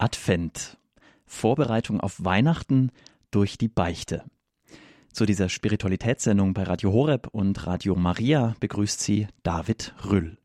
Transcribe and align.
Advent. 0.00 0.78
Vorbereitung 1.26 2.00
auf 2.00 2.24
Weihnachten 2.24 2.90
durch 3.30 3.58
die 3.58 3.68
Beichte. 3.68 4.24
Zu 5.12 5.26
dieser 5.26 5.50
Spiritualitätssendung 5.50 6.54
bei 6.54 6.62
Radio 6.62 6.90
Horeb 6.90 7.28
und 7.32 7.66
Radio 7.66 7.94
Maria 7.96 8.54
begrüßt 8.60 8.98
sie 8.98 9.28
David 9.42 9.94
Rüll. 10.06 10.38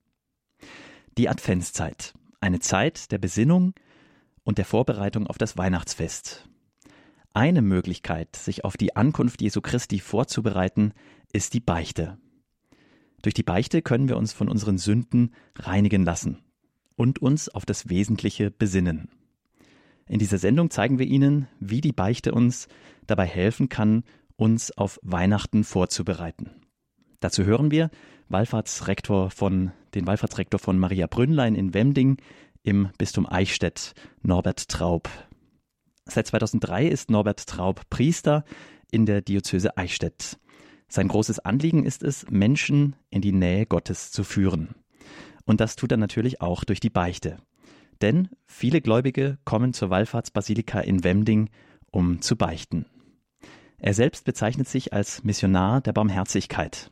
Die 1.18 1.30
Adventszeit. 1.30 2.14
Eine 2.42 2.60
Zeit 2.60 3.14
der 3.14 3.18
Besinnung 3.18 3.74
und 4.44 4.58
der 4.58 4.66
Vorbereitung 4.66 5.26
auf 5.26 5.38
das 5.38 5.58
Weihnachtsfest. 5.58 6.50
Eine 7.34 7.62
Möglichkeit, 7.62 8.36
sich 8.36 8.66
auf 8.66 8.76
die 8.76 8.98
Ankunft 8.98 9.42
Jesu 9.42 9.62
Christi 9.62 10.00
vorzubereiten, 10.00 10.92
ist 11.32 11.54
die 11.54 11.62
Beichte. 11.62 12.18
Durch 13.22 13.34
die 13.34 13.44
Beichte 13.44 13.82
können 13.82 14.10
wir 14.10 14.18
uns 14.18 14.34
von 14.34 14.50
unseren 14.50 14.78
Sünden 14.78 15.34
reinigen 15.56 16.04
lassen 16.04 16.44
und 16.98 17.22
uns 17.22 17.48
auf 17.48 17.66
das 17.66 17.88
Wesentliche 17.88 18.52
besinnen. 18.52 19.10
In 20.08 20.20
dieser 20.20 20.38
Sendung 20.38 20.70
zeigen 20.70 21.00
wir 21.00 21.08
Ihnen, 21.08 21.48
wie 21.60 21.82
die 21.82 21.92
Beichte 21.92 22.32
uns 22.32 22.68
dabei 23.08 23.26
helfen 23.26 23.70
kann, 23.70 24.04
uns 24.36 24.72
auf 24.72 25.00
Weihnachten 25.02 25.64
vorzubereiten. 25.64 26.52
Dazu 27.20 27.44
hören 27.44 27.72
wir 27.72 27.90
Wallfahrtsrektor 28.30 29.32
von, 29.32 29.72
den 29.96 30.06
Wallfahrtsrektor 30.06 30.60
von 30.60 30.78
Maria 30.78 31.08
Brünnlein 31.08 31.56
in 31.56 31.74
Wemding 31.74 32.18
im 32.64 32.90
Bistum 32.98 33.26
Eichstätt, 33.26 33.94
Norbert 34.22 34.70
Traub. 34.70 35.10
Seit 36.06 36.28
2003 36.28 36.88
ist 36.88 37.10
Norbert 37.10 37.48
Traub 37.48 37.90
Priester 37.90 38.44
in 38.92 39.06
der 39.06 39.22
Diözese 39.22 39.78
Eichstätt. 39.78 40.38
Sein 40.88 41.08
großes 41.08 41.40
Anliegen 41.40 41.84
ist 41.84 42.04
es, 42.04 42.30
Menschen 42.30 42.96
in 43.10 43.22
die 43.22 43.32
Nähe 43.32 43.66
Gottes 43.66 44.12
zu 44.12 44.24
führen. 44.24 44.76
Und 45.46 45.62
das 45.62 45.76
tut 45.76 45.92
er 45.92 45.98
natürlich 45.98 46.42
auch 46.42 46.64
durch 46.64 46.80
die 46.80 46.90
Beichte. 46.90 47.38
Denn 48.02 48.30
viele 48.46 48.82
Gläubige 48.82 49.38
kommen 49.46 49.74
zur 49.74 49.90
Wallfahrtsbasilika 49.90 50.80
in 50.80 51.04
Wemding, 51.04 51.50
um 51.92 52.22
zu 52.22 52.36
beichten. 52.36 52.86
Er 53.78 53.94
selbst 53.94 54.26
bezeichnet 54.26 54.68
sich 54.68 54.94
als 54.94 55.24
Missionar 55.24 55.82
der 55.82 55.94
Barmherzigkeit. 55.94 56.92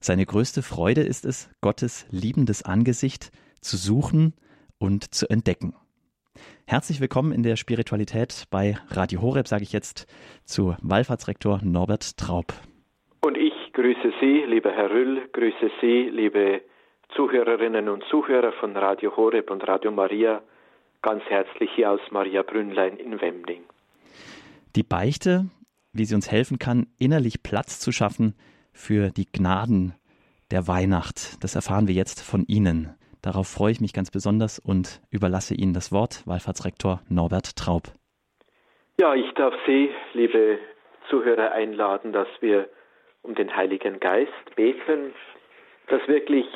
Seine 0.00 0.26
größte 0.26 0.62
Freude 0.62 1.02
ist 1.02 1.24
es, 1.24 1.50
Gottes 1.60 2.06
liebendes 2.10 2.62
Angesicht 2.62 3.30
zu 3.60 3.76
suchen 3.76 4.34
und 4.78 5.14
zu 5.14 5.28
entdecken. 5.28 5.74
Herzlich 6.66 7.00
willkommen 7.00 7.32
in 7.32 7.42
der 7.42 7.56
Spiritualität 7.56 8.44
bei 8.50 8.76
Radio 8.88 9.22
Horeb, 9.22 9.48
sage 9.48 9.64
ich 9.64 9.72
jetzt 9.72 10.06
zu 10.44 10.76
Wallfahrtsrektor 10.82 11.60
Norbert 11.64 12.16
Traub. 12.16 12.52
Und 13.22 13.36
ich 13.36 13.54
grüße 13.72 14.12
Sie, 14.20 14.44
lieber 14.46 14.70
Herr 14.70 14.90
Rüll, 14.90 15.28
grüße 15.32 15.70
Sie, 15.80 16.10
liebe 16.12 16.60
Zuhörerinnen 17.14 17.88
und 17.88 18.04
Zuhörer 18.04 18.52
von 18.52 18.76
Radio 18.76 19.16
Horeb 19.16 19.50
und 19.50 19.66
Radio 19.66 19.90
Maria, 19.90 20.42
ganz 21.02 21.22
herzlich 21.24 21.70
hier 21.74 21.90
aus 21.90 22.00
Maria 22.10 22.42
Brünnlein 22.42 22.96
in 22.96 23.20
Wemding. 23.20 23.64
Die 24.76 24.82
Beichte, 24.82 25.46
wie 25.92 26.04
sie 26.04 26.14
uns 26.14 26.30
helfen 26.30 26.58
kann, 26.58 26.86
innerlich 26.98 27.42
Platz 27.42 27.80
zu 27.80 27.92
schaffen 27.92 28.34
für 28.72 29.10
die 29.10 29.26
Gnaden 29.30 29.94
der 30.50 30.68
Weihnacht. 30.68 31.42
Das 31.42 31.54
erfahren 31.54 31.88
wir 31.88 31.94
jetzt 31.94 32.22
von 32.22 32.44
Ihnen. 32.46 32.94
Darauf 33.22 33.48
freue 33.48 33.72
ich 33.72 33.80
mich 33.80 33.92
ganz 33.92 34.10
besonders 34.10 34.58
und 34.58 35.00
überlasse 35.10 35.54
Ihnen 35.54 35.74
das 35.74 35.90
Wort, 35.90 36.26
Wallfahrtsrektor 36.26 37.00
Norbert 37.08 37.56
Traub. 37.56 37.88
Ja, 39.00 39.14
ich 39.14 39.30
darf 39.34 39.54
Sie, 39.66 39.90
liebe 40.12 40.58
Zuhörer, 41.08 41.52
einladen, 41.52 42.12
dass 42.12 42.28
wir 42.40 42.68
um 43.22 43.34
den 43.34 43.54
Heiligen 43.54 43.98
Geist 43.98 44.32
beten, 44.56 45.12
dass 45.88 46.06
wirklich 46.06 46.46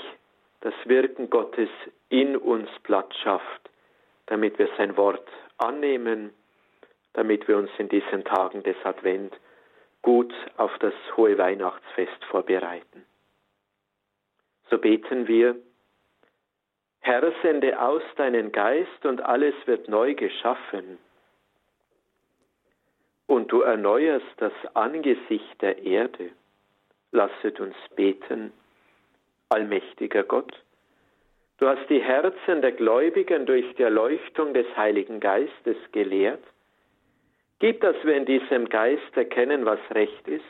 das 0.62 0.74
Wirken 0.84 1.28
Gottes 1.28 1.68
in 2.08 2.36
uns 2.36 2.68
Platz 2.84 3.14
schafft, 3.16 3.70
damit 4.26 4.58
wir 4.58 4.68
sein 4.78 4.96
Wort 4.96 5.28
annehmen, 5.58 6.32
damit 7.12 7.46
wir 7.48 7.58
uns 7.58 7.70
in 7.78 7.88
diesen 7.88 8.24
Tagen 8.24 8.62
des 8.62 8.76
Advent 8.84 9.34
gut 10.02 10.32
auf 10.56 10.76
das 10.78 10.94
hohe 11.16 11.36
Weihnachtsfest 11.36 12.24
vorbereiten. 12.30 13.04
So 14.70 14.78
beten 14.78 15.26
wir, 15.28 15.56
Herr, 17.00 17.32
sende 17.42 17.80
aus 17.80 18.02
deinen 18.16 18.52
Geist 18.52 19.04
und 19.04 19.20
alles 19.20 19.54
wird 19.66 19.88
neu 19.88 20.14
geschaffen. 20.14 20.98
Und 23.26 23.50
du 23.50 23.62
erneuerst 23.62 24.24
das 24.36 24.52
Angesicht 24.74 25.60
der 25.60 25.82
Erde. 25.82 26.30
Lasset 27.10 27.58
uns 27.58 27.74
beten 27.96 28.52
allmächtiger 29.52 30.22
Gott. 30.22 30.52
Du 31.58 31.68
hast 31.68 31.88
die 31.88 32.00
Herzen 32.00 32.60
der 32.60 32.72
Gläubigen 32.72 33.46
durch 33.46 33.64
die 33.76 33.82
Erleuchtung 33.82 34.52
des 34.54 34.66
Heiligen 34.76 35.20
Geistes 35.20 35.76
gelehrt. 35.92 36.42
Gib, 37.60 37.80
dass 37.80 37.94
wir 38.02 38.16
in 38.16 38.24
diesem 38.24 38.68
Geist 38.68 39.16
erkennen, 39.16 39.64
was 39.64 39.78
recht 39.92 40.26
ist 40.26 40.42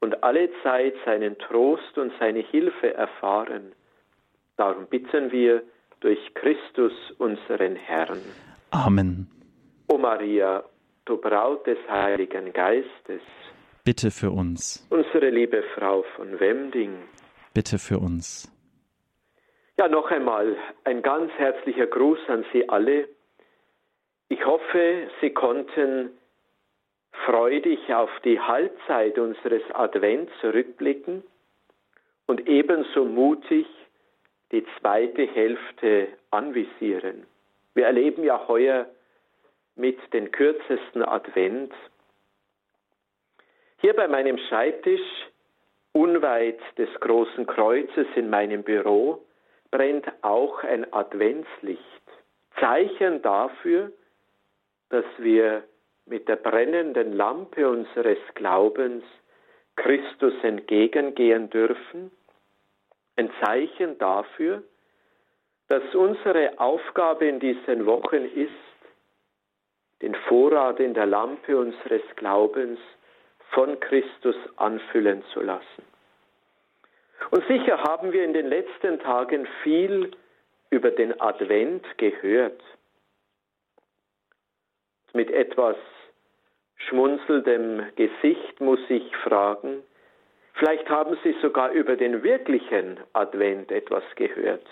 und 0.00 0.24
alle 0.24 0.50
Zeit 0.62 0.94
seinen 1.04 1.38
Trost 1.38 1.96
und 1.96 2.12
seine 2.18 2.40
Hilfe 2.40 2.94
erfahren. 2.94 3.72
Darum 4.56 4.86
bitten 4.86 5.30
wir 5.30 5.62
durch 6.00 6.18
Christus 6.34 6.92
unseren 7.18 7.76
Herrn. 7.76 8.20
Amen. 8.70 9.28
O 9.88 9.96
Maria, 9.98 10.64
du 11.04 11.16
Braut 11.16 11.66
des 11.66 11.78
Heiligen 11.88 12.52
Geistes, 12.52 13.22
bitte 13.84 14.10
für 14.10 14.30
uns. 14.30 14.86
Unsere 14.90 15.30
liebe 15.30 15.62
Frau 15.74 16.04
von 16.16 16.40
Wemding, 16.40 16.94
bitte 17.54 17.78
für 17.78 17.98
uns. 17.98 18.50
Ja, 19.78 19.88
noch 19.88 20.10
einmal 20.10 20.56
ein 20.84 21.02
ganz 21.02 21.32
herzlicher 21.32 21.86
Gruß 21.86 22.18
an 22.28 22.44
Sie 22.52 22.68
alle. 22.68 23.08
Ich 24.28 24.44
hoffe, 24.44 25.08
Sie 25.20 25.30
konnten 25.30 26.10
freudig 27.24 27.92
auf 27.92 28.10
die 28.24 28.38
Halbzeit 28.40 29.18
unseres 29.18 29.62
Advents 29.72 30.32
zurückblicken 30.40 31.22
und 32.26 32.46
ebenso 32.48 33.04
mutig 33.04 33.66
die 34.52 34.64
zweite 34.78 35.26
Hälfte 35.26 36.08
anvisieren. 36.30 37.26
Wir 37.74 37.86
erleben 37.86 38.24
ja 38.24 38.46
heuer 38.46 38.86
mit 39.76 39.98
den 40.12 40.30
kürzesten 40.30 41.02
Advent. 41.02 41.72
Hier 43.78 43.94
bei 43.94 44.06
meinem 44.06 44.38
Schreibtisch 44.38 45.00
Unweit 45.96 46.58
des 46.76 46.88
großen 47.00 47.46
Kreuzes 47.46 48.06
in 48.16 48.28
meinem 48.28 48.64
Büro 48.64 49.24
brennt 49.70 50.06
auch 50.22 50.64
ein 50.64 50.92
Adventslicht. 50.92 51.80
Zeichen 52.58 53.22
dafür, 53.22 53.92
dass 54.90 55.04
wir 55.18 55.62
mit 56.06 56.28
der 56.28 56.36
brennenden 56.36 57.12
Lampe 57.12 57.68
unseres 57.68 58.18
Glaubens 58.34 59.04
Christus 59.76 60.34
entgegengehen 60.42 61.48
dürfen. 61.50 62.10
Ein 63.16 63.30
Zeichen 63.42 63.96
dafür, 63.98 64.64
dass 65.68 65.94
unsere 65.94 66.58
Aufgabe 66.58 67.26
in 67.26 67.38
diesen 67.38 67.86
Wochen 67.86 68.24
ist, 68.24 68.50
den 70.02 70.14
Vorrat 70.28 70.80
in 70.80 70.92
der 70.92 71.06
Lampe 71.06 71.56
unseres 71.56 72.02
Glaubens 72.16 72.80
von 73.54 73.78
Christus 73.80 74.36
anfüllen 74.56 75.24
zu 75.32 75.40
lassen. 75.40 75.82
Und 77.30 77.46
sicher 77.46 77.82
haben 77.82 78.12
wir 78.12 78.24
in 78.24 78.34
den 78.34 78.48
letzten 78.48 78.98
Tagen 79.00 79.46
viel 79.62 80.10
über 80.70 80.90
den 80.90 81.18
Advent 81.20 81.86
gehört. 81.98 82.60
Mit 85.12 85.30
etwas 85.30 85.76
schmunzelndem 86.76 87.86
Gesicht 87.94 88.60
muss 88.60 88.80
ich 88.88 89.16
fragen, 89.18 89.84
vielleicht 90.54 90.88
haben 90.90 91.16
Sie 91.22 91.34
sogar 91.40 91.70
über 91.70 91.96
den 91.96 92.24
wirklichen 92.24 92.98
Advent 93.12 93.70
etwas 93.70 94.02
gehört. 94.16 94.66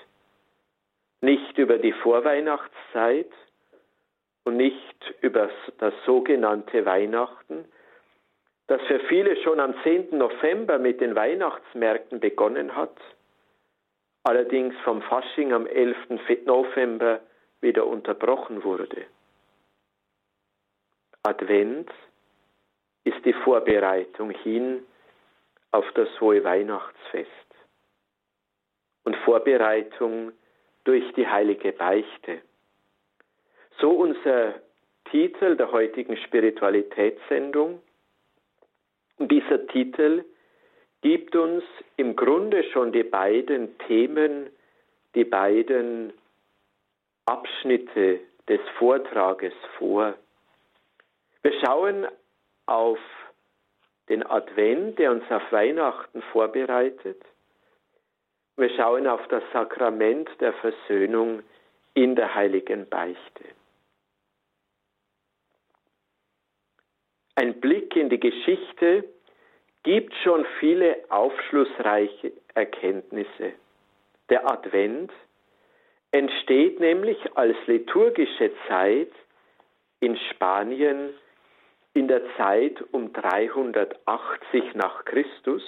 Nicht 1.20 1.56
über 1.56 1.78
die 1.78 1.93
Vorweihnachtszeit 1.93 3.31
und 4.44 4.56
nicht 4.56 5.14
über 5.20 5.49
das 5.79 5.94
sogenannte 6.05 6.84
Weihnachten, 6.84 7.64
das 8.72 8.80
für 8.86 9.00
viele 9.00 9.36
schon 9.42 9.60
am 9.60 9.74
10. 9.82 10.16
November 10.16 10.78
mit 10.78 11.02
den 11.02 11.14
Weihnachtsmärkten 11.14 12.20
begonnen 12.20 12.74
hat, 12.74 12.96
allerdings 14.22 14.74
vom 14.82 15.02
Fasching 15.02 15.52
am 15.52 15.66
11. 15.66 15.96
November 16.46 17.20
wieder 17.60 17.86
unterbrochen 17.86 18.64
wurde. 18.64 19.04
Advent 21.22 21.90
ist 23.04 23.22
die 23.26 23.34
Vorbereitung 23.44 24.30
hin 24.30 24.86
auf 25.70 25.84
das 25.92 26.08
hohe 26.19 26.42
Weihnachtsfest 26.42 27.28
und 29.04 29.16
Vorbereitung 29.16 30.32
durch 30.84 31.12
die 31.12 31.28
heilige 31.28 31.72
Beichte. 31.72 32.40
So 33.80 33.90
unser 33.90 34.54
Titel 35.10 35.56
der 35.56 35.70
heutigen 35.72 36.16
Spiritualitätssendung 36.16 37.82
dieser 39.28 39.66
Titel 39.66 40.24
gibt 41.02 41.34
uns 41.36 41.64
im 41.96 42.16
Grunde 42.16 42.64
schon 42.72 42.92
die 42.92 43.02
beiden 43.02 43.76
Themen, 43.78 44.50
die 45.14 45.24
beiden 45.24 46.12
Abschnitte 47.26 48.20
des 48.48 48.60
Vortrages 48.78 49.52
vor. 49.78 50.14
Wir 51.42 51.52
schauen 51.60 52.06
auf 52.66 52.98
den 54.08 54.24
Advent, 54.26 54.98
der 54.98 55.12
uns 55.12 55.24
auf 55.30 55.42
Weihnachten 55.50 56.22
vorbereitet. 56.32 57.22
Wir 58.56 58.70
schauen 58.70 59.06
auf 59.06 59.26
das 59.28 59.42
Sakrament 59.52 60.28
der 60.40 60.52
Versöhnung 60.54 61.42
in 61.94 62.14
der 62.14 62.34
heiligen 62.34 62.88
Beichte. 62.88 63.44
Ein 67.34 67.61
Blick 67.61 67.96
in 67.96 68.11
die 68.11 68.20
Geschichte 68.20 69.05
gibt 69.82 70.14
schon 70.23 70.44
viele 70.61 70.96
aufschlussreiche 71.08 72.32
Erkenntnisse. 72.55 73.52
Der 74.29 74.50
Advent 74.50 75.11
entsteht 76.11 76.79
nämlich 76.79 77.19
als 77.34 77.56
liturgische 77.67 78.50
Zeit 78.69 79.12
in 80.00 80.17
Spanien 80.31 81.14
in 81.94 82.08
der 82.08 82.23
Zeit 82.37 82.82
um 82.93 83.12
380 83.12 84.75
nach 84.75 85.05
Christus 85.05 85.62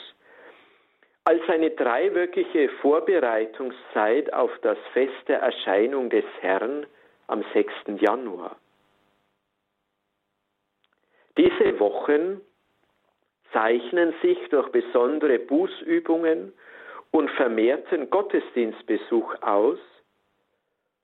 als 1.24 1.40
eine 1.48 1.70
dreiwöchige 1.70 2.68
Vorbereitungszeit 2.82 4.32
auf 4.34 4.50
das 4.60 4.76
Fest 4.92 5.28
der 5.28 5.38
Erscheinung 5.40 6.10
des 6.10 6.24
Herrn 6.40 6.86
am 7.26 7.42
6. 7.54 7.72
Januar. 8.00 8.56
Diese 11.36 11.78
Wochen 11.80 12.40
zeichnen 13.52 14.14
sich 14.22 14.38
durch 14.50 14.68
besondere 14.70 15.38
Bußübungen 15.38 16.52
und 17.10 17.30
vermehrten 17.32 18.10
Gottesdienstbesuch 18.10 19.42
aus, 19.42 19.78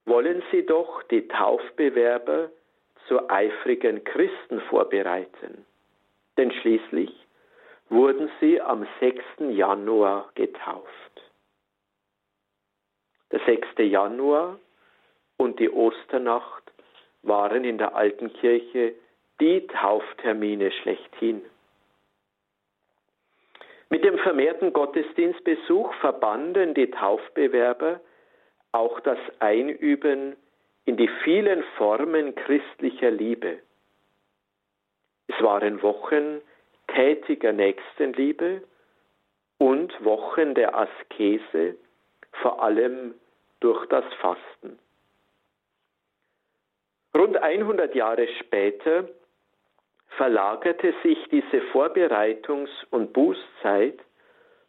wollen 0.04 0.42
sie 0.50 0.66
doch 0.66 1.02
die 1.04 1.26
Taufbewerber 1.28 2.50
zu 3.06 3.28
eifrigen 3.30 4.04
Christen 4.04 4.60
vorbereiten. 4.62 5.64
Denn 6.36 6.52
schließlich 6.52 7.12
wurden 7.88 8.30
sie 8.40 8.60
am 8.60 8.86
6. 9.00 9.22
Januar 9.50 10.30
getauft. 10.34 10.88
Der 13.32 13.40
6. 13.46 13.66
Januar 13.78 14.58
und 15.36 15.58
die 15.58 15.70
Osternacht 15.70 16.72
waren 17.22 17.64
in 17.64 17.78
der 17.78 17.94
alten 17.94 18.32
Kirche 18.32 18.94
die 19.40 19.66
Tauftermine 19.66 20.70
schlechthin. 20.70 21.42
Mit 23.88 24.04
dem 24.04 24.18
vermehrten 24.18 24.72
Gottesdienstbesuch 24.72 25.92
verbanden 25.94 26.74
die 26.74 26.90
Taufbewerber 26.90 28.00
auch 28.72 29.00
das 29.00 29.18
Einüben 29.40 30.36
in 30.84 30.96
die 30.96 31.10
vielen 31.24 31.64
Formen 31.76 32.34
christlicher 32.34 33.10
Liebe. 33.10 33.58
Es 35.26 35.42
waren 35.42 35.82
Wochen 35.82 36.40
tätiger 36.88 37.52
Nächstenliebe 37.52 38.62
und 39.58 40.04
Wochen 40.04 40.54
der 40.54 40.76
Askese, 40.76 41.76
vor 42.42 42.62
allem 42.62 43.14
durch 43.60 43.86
das 43.86 44.04
Fasten. 44.20 44.78
Rund 47.16 47.36
100 47.36 47.94
Jahre 47.94 48.28
später 48.38 49.08
verlagerte 50.20 50.92
sich 51.02 51.16
diese 51.30 51.62
Vorbereitungs- 51.72 52.84
und 52.90 53.14
Bußzeit 53.14 53.98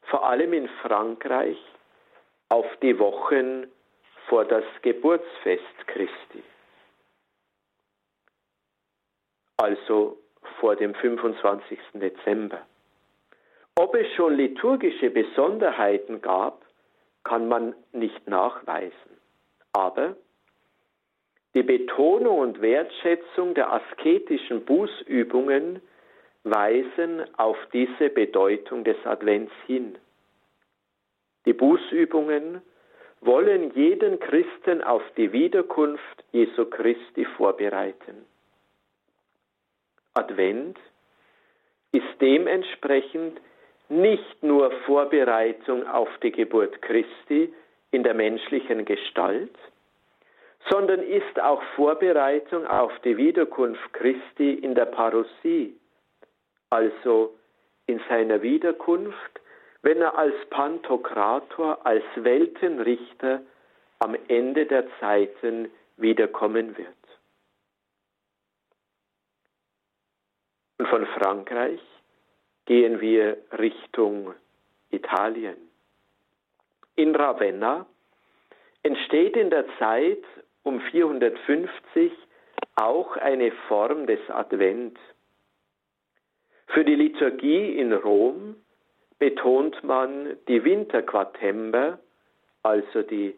vor 0.03 0.25
allem 0.25 0.53
in 0.53 0.69
Frankreich 0.81 1.57
auf 2.47 2.65
die 2.81 2.97
Wochen 2.97 3.67
vor 4.29 4.45
das 4.45 4.63
Geburtsfest 4.81 5.87
Christi. 5.87 6.41
Also 9.57 10.19
vor 10.61 10.77
dem 10.77 10.95
25. 10.95 11.77
Dezember. 11.95 12.61
Ob 13.75 13.93
es 13.95 14.07
schon 14.15 14.37
liturgische 14.37 15.09
Besonderheiten 15.09 16.21
gab, 16.21 16.61
kann 17.25 17.49
man 17.49 17.75
nicht 17.91 18.25
nachweisen. 18.25 19.17
Aber 19.73 20.15
die 21.53 21.63
Betonung 21.63 22.39
und 22.39 22.61
Wertschätzung 22.61 23.53
der 23.53 23.71
asketischen 23.73 24.63
Bußübungen 24.63 25.81
weisen 26.43 27.23
auf 27.37 27.57
diese 27.73 28.09
Bedeutung 28.09 28.83
des 28.83 28.97
Advents 29.05 29.53
hin. 29.67 29.97
Die 31.45 31.53
Bußübungen 31.53 32.61
wollen 33.21 33.71
jeden 33.75 34.19
Christen 34.19 34.81
auf 34.81 35.03
die 35.17 35.31
Wiederkunft 35.31 36.23
Jesu 36.31 36.65
Christi 36.65 37.25
vorbereiten. 37.37 38.25
Advent 40.13 40.77
ist 41.91 42.07
dementsprechend 42.19 43.39
nicht 43.89 44.41
nur 44.41 44.71
Vorbereitung 44.85 45.85
auf 45.87 46.09
die 46.23 46.31
Geburt 46.31 46.81
Christi 46.81 47.53
in 47.91 48.03
der 48.03 48.13
menschlichen 48.13 48.85
Gestalt, 48.85 49.55
sondern 50.69 51.01
ist 51.01 51.39
auch 51.39 51.61
Vorbereitung 51.75 52.65
auf 52.67 52.91
die 53.03 53.17
Wiederkunft 53.17 53.93
Christi 53.93 54.53
in 54.53 54.75
der 54.75 54.85
Parousie, 54.85 55.75
also 56.69 57.35
in 57.87 57.99
seiner 58.07 58.41
Wiederkunft, 58.41 59.41
wenn 59.81 60.01
er 60.01 60.17
als 60.17 60.35
Pantokrator, 60.49 61.85
als 61.85 62.03
Weltenrichter 62.15 63.41
am 63.99 64.15
Ende 64.27 64.65
der 64.65 64.85
Zeiten 64.99 65.71
wiederkommen 65.97 66.77
wird. 66.77 66.87
Und 70.77 70.87
von 70.87 71.05
Frankreich 71.07 71.81
gehen 72.65 73.01
wir 73.01 73.37
Richtung 73.57 74.33
Italien. 74.89 75.57
In 76.95 77.15
Ravenna 77.15 77.85
entsteht 78.83 79.35
in 79.35 79.49
der 79.49 79.65
Zeit 79.77 80.23
um 80.63 80.79
450 80.79 82.11
auch 82.75 83.17
eine 83.17 83.51
Form 83.67 84.07
des 84.07 84.19
Advent. 84.29 84.97
Für 86.67 86.85
die 86.85 86.95
Liturgie 86.95 87.77
in 87.77 87.93
Rom 87.93 88.55
betont 89.19 89.83
man 89.83 90.37
die 90.47 90.63
Winterquartember, 90.63 91.99
also 92.63 93.01
die 93.03 93.35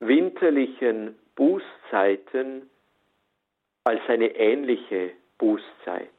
winterlichen 0.00 1.18
Bußzeiten, 1.34 2.68
als 3.84 4.00
eine 4.08 4.34
ähnliche 4.36 5.12
Bußzeit. 5.38 6.10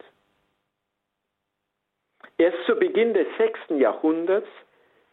Erst 2.38 2.58
zu 2.66 2.76
Beginn 2.76 3.14
des 3.14 3.28
6. 3.38 3.80
Jahrhunderts 3.80 4.48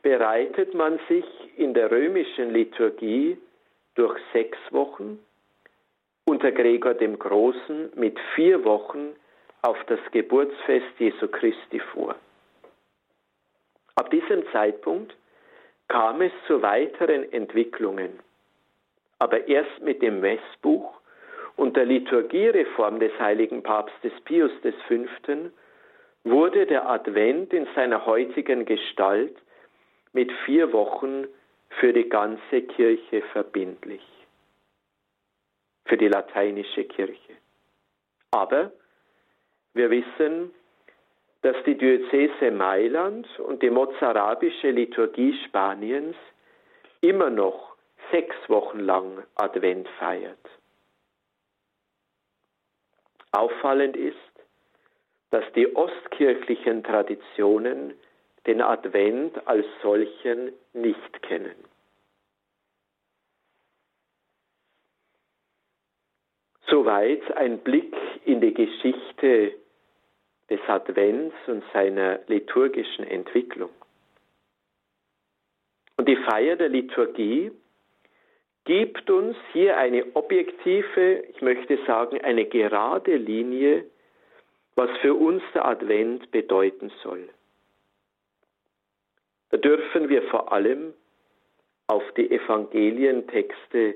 bereitet 0.02 0.74
man 0.74 0.98
sich 1.08 1.24
in 1.56 1.72
der 1.74 1.90
römischen 1.90 2.50
Liturgie 2.50 3.38
durch 3.94 4.18
sechs 4.32 4.58
Wochen, 4.70 5.18
unter 6.24 6.52
Gregor 6.52 6.94
dem 6.94 7.18
Großen 7.18 7.90
mit 7.94 8.18
vier 8.34 8.64
Wochen 8.64 9.14
auf 9.62 9.76
das 9.86 10.00
Geburtsfest 10.12 10.98
Jesu 10.98 11.28
Christi 11.28 11.80
vor. 11.92 12.14
Ab 13.94 14.10
diesem 14.10 14.44
Zeitpunkt 14.52 15.14
kam 15.88 16.22
es 16.22 16.32
zu 16.46 16.62
weiteren 16.62 17.30
Entwicklungen, 17.32 18.20
aber 19.18 19.46
erst 19.46 19.80
mit 19.82 20.00
dem 20.00 20.20
Messbuch 20.20 21.00
und 21.56 21.76
der 21.76 21.84
Liturgiereform 21.84 22.98
des 22.98 23.12
heiligen 23.18 23.62
Papstes 23.62 24.12
Pius 24.24 24.50
V. 24.88 25.50
wurde 26.24 26.66
der 26.66 26.88
Advent 26.88 27.52
in 27.52 27.66
seiner 27.74 28.06
heutigen 28.06 28.64
Gestalt 28.64 29.36
mit 30.12 30.32
vier 30.44 30.72
Wochen 30.72 31.26
für 31.78 31.92
die 31.92 32.08
ganze 32.08 32.62
Kirche 32.62 33.22
verbindlich, 33.32 34.02
für 35.86 35.96
die 35.96 36.08
lateinische 36.08 36.84
Kirche. 36.84 37.34
Aber 38.30 38.72
wir 39.74 39.90
wissen, 39.90 40.52
dass 41.42 41.56
die 41.64 41.76
Diözese 41.76 42.50
Mailand 42.50 43.26
und 43.40 43.62
die 43.62 43.70
mozarabische 43.70 44.70
Liturgie 44.70 45.36
Spaniens 45.46 46.16
immer 47.00 47.30
noch 47.30 47.76
sechs 48.12 48.36
Wochen 48.48 48.80
lang 48.80 49.24
Advent 49.34 49.88
feiert. 49.98 50.38
Auffallend 53.32 53.96
ist, 53.96 54.16
dass 55.30 55.44
die 55.54 55.74
ostkirchlichen 55.74 56.84
Traditionen 56.84 57.94
den 58.46 58.60
Advent 58.60 59.46
als 59.46 59.66
solchen 59.82 60.52
nicht 60.72 61.22
kennen. 61.22 61.54
Soweit 66.66 67.36
ein 67.36 67.58
Blick 67.58 67.94
in 68.24 68.40
die 68.40 68.54
Geschichte 68.54 69.54
des 70.48 70.60
Advents 70.66 71.34
und 71.46 71.62
seiner 71.72 72.20
liturgischen 72.26 73.04
Entwicklung. 73.04 73.70
Und 75.96 76.08
die 76.08 76.16
Feier 76.16 76.56
der 76.56 76.68
Liturgie 76.68 77.52
gibt 78.64 79.10
uns 79.10 79.36
hier 79.52 79.76
eine 79.76 80.04
objektive, 80.14 81.24
ich 81.28 81.42
möchte 81.42 81.78
sagen, 81.86 82.20
eine 82.22 82.46
gerade 82.46 83.16
Linie, 83.16 83.84
was 84.74 84.90
für 85.00 85.14
uns 85.14 85.42
der 85.54 85.66
Advent 85.66 86.30
bedeuten 86.30 86.90
soll. 87.02 87.28
Dürfen 89.64 90.08
wir 90.08 90.22
vor 90.24 90.52
allem 90.52 90.94
auf 91.86 92.02
die 92.16 92.30
Evangelientexte 92.30 93.94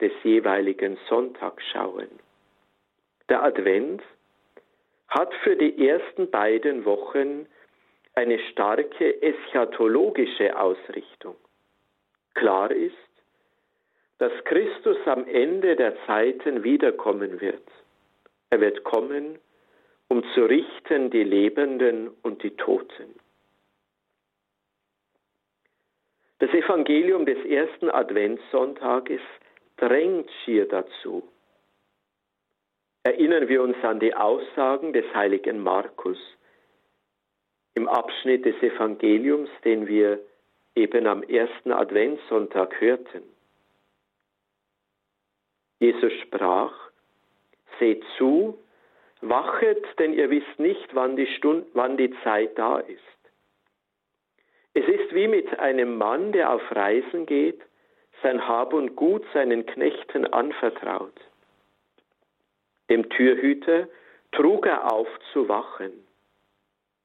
des 0.00 0.12
jeweiligen 0.22 0.98
Sonntags 1.08 1.62
schauen. 1.72 2.08
Der 3.28 3.42
Advent 3.42 4.02
hat 5.08 5.32
für 5.42 5.56
die 5.56 5.86
ersten 5.86 6.30
beiden 6.30 6.84
Wochen 6.84 7.46
eine 8.14 8.38
starke 8.50 9.22
eschatologische 9.22 10.58
Ausrichtung. 10.58 11.36
Klar 12.34 12.70
ist, 12.70 12.94
dass 14.18 14.32
Christus 14.44 14.96
am 15.06 15.26
Ende 15.26 15.76
der 15.76 15.94
Zeiten 16.06 16.62
wiederkommen 16.62 17.40
wird. 17.40 17.68
Er 18.50 18.60
wird 18.60 18.84
kommen, 18.84 19.38
um 20.08 20.22
zu 20.34 20.44
richten 20.44 21.10
die 21.10 21.24
Lebenden 21.24 22.10
und 22.22 22.42
die 22.42 22.56
Toten. 22.56 23.21
Das 26.42 26.50
Evangelium 26.50 27.24
des 27.24 27.38
ersten 27.44 27.88
Adventssonntages 27.88 29.20
drängt 29.76 30.28
schier 30.44 30.66
dazu. 30.66 31.22
Erinnern 33.04 33.46
wir 33.46 33.62
uns 33.62 33.76
an 33.84 34.00
die 34.00 34.12
Aussagen 34.12 34.92
des 34.92 35.04
heiligen 35.14 35.60
Markus 35.62 36.18
im 37.74 37.86
Abschnitt 37.86 38.44
des 38.44 38.60
Evangeliums, 38.60 39.50
den 39.64 39.86
wir 39.86 40.18
eben 40.74 41.06
am 41.06 41.22
ersten 41.22 41.70
Adventssonntag 41.70 42.80
hörten. 42.80 43.22
Jesus 45.78 46.12
sprach, 46.24 46.74
seht 47.78 48.02
zu, 48.18 48.58
wachet, 49.20 49.84
denn 50.00 50.12
ihr 50.12 50.28
wisst 50.28 50.58
nicht, 50.58 50.92
wann 50.92 51.14
die, 51.14 51.28
Stund, 51.36 51.68
wann 51.74 51.96
die 51.96 52.12
Zeit 52.24 52.58
da 52.58 52.80
ist. 52.80 53.21
Es 54.74 54.86
ist 54.86 55.14
wie 55.14 55.28
mit 55.28 55.58
einem 55.58 55.96
Mann, 55.98 56.32
der 56.32 56.52
auf 56.52 56.62
Reisen 56.74 57.26
geht, 57.26 57.60
sein 58.22 58.46
Hab 58.46 58.72
und 58.72 58.96
Gut 58.96 59.24
seinen 59.34 59.66
Knechten 59.66 60.26
anvertraut. 60.26 61.20
Dem 62.88 63.08
Türhüter 63.10 63.88
trug 64.32 64.66
er 64.66 64.92
auf 64.92 65.08
zu 65.32 65.48
wachen. 65.48 65.92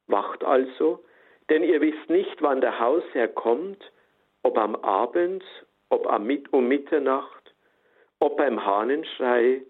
Wacht 0.07 0.43
also, 0.43 1.03
denn 1.49 1.63
ihr 1.63 1.81
wisst 1.81 2.09
nicht, 2.09 2.41
wann 2.41 2.61
der 2.61 2.79
Hausherr 2.79 3.27
kommt, 3.27 3.91
ob 4.43 4.57
am 4.57 4.75
Abend, 4.75 5.43
ob 5.89 6.05
um 6.51 6.67
Mitternacht 6.67 7.37
ob 8.19 8.37
beim 8.37 8.63
Hahnenschrei 8.65 9.61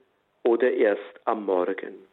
oder 0.43 0.71
erst 0.71 1.01
am 1.25 1.45
Morgen. 1.45 2.07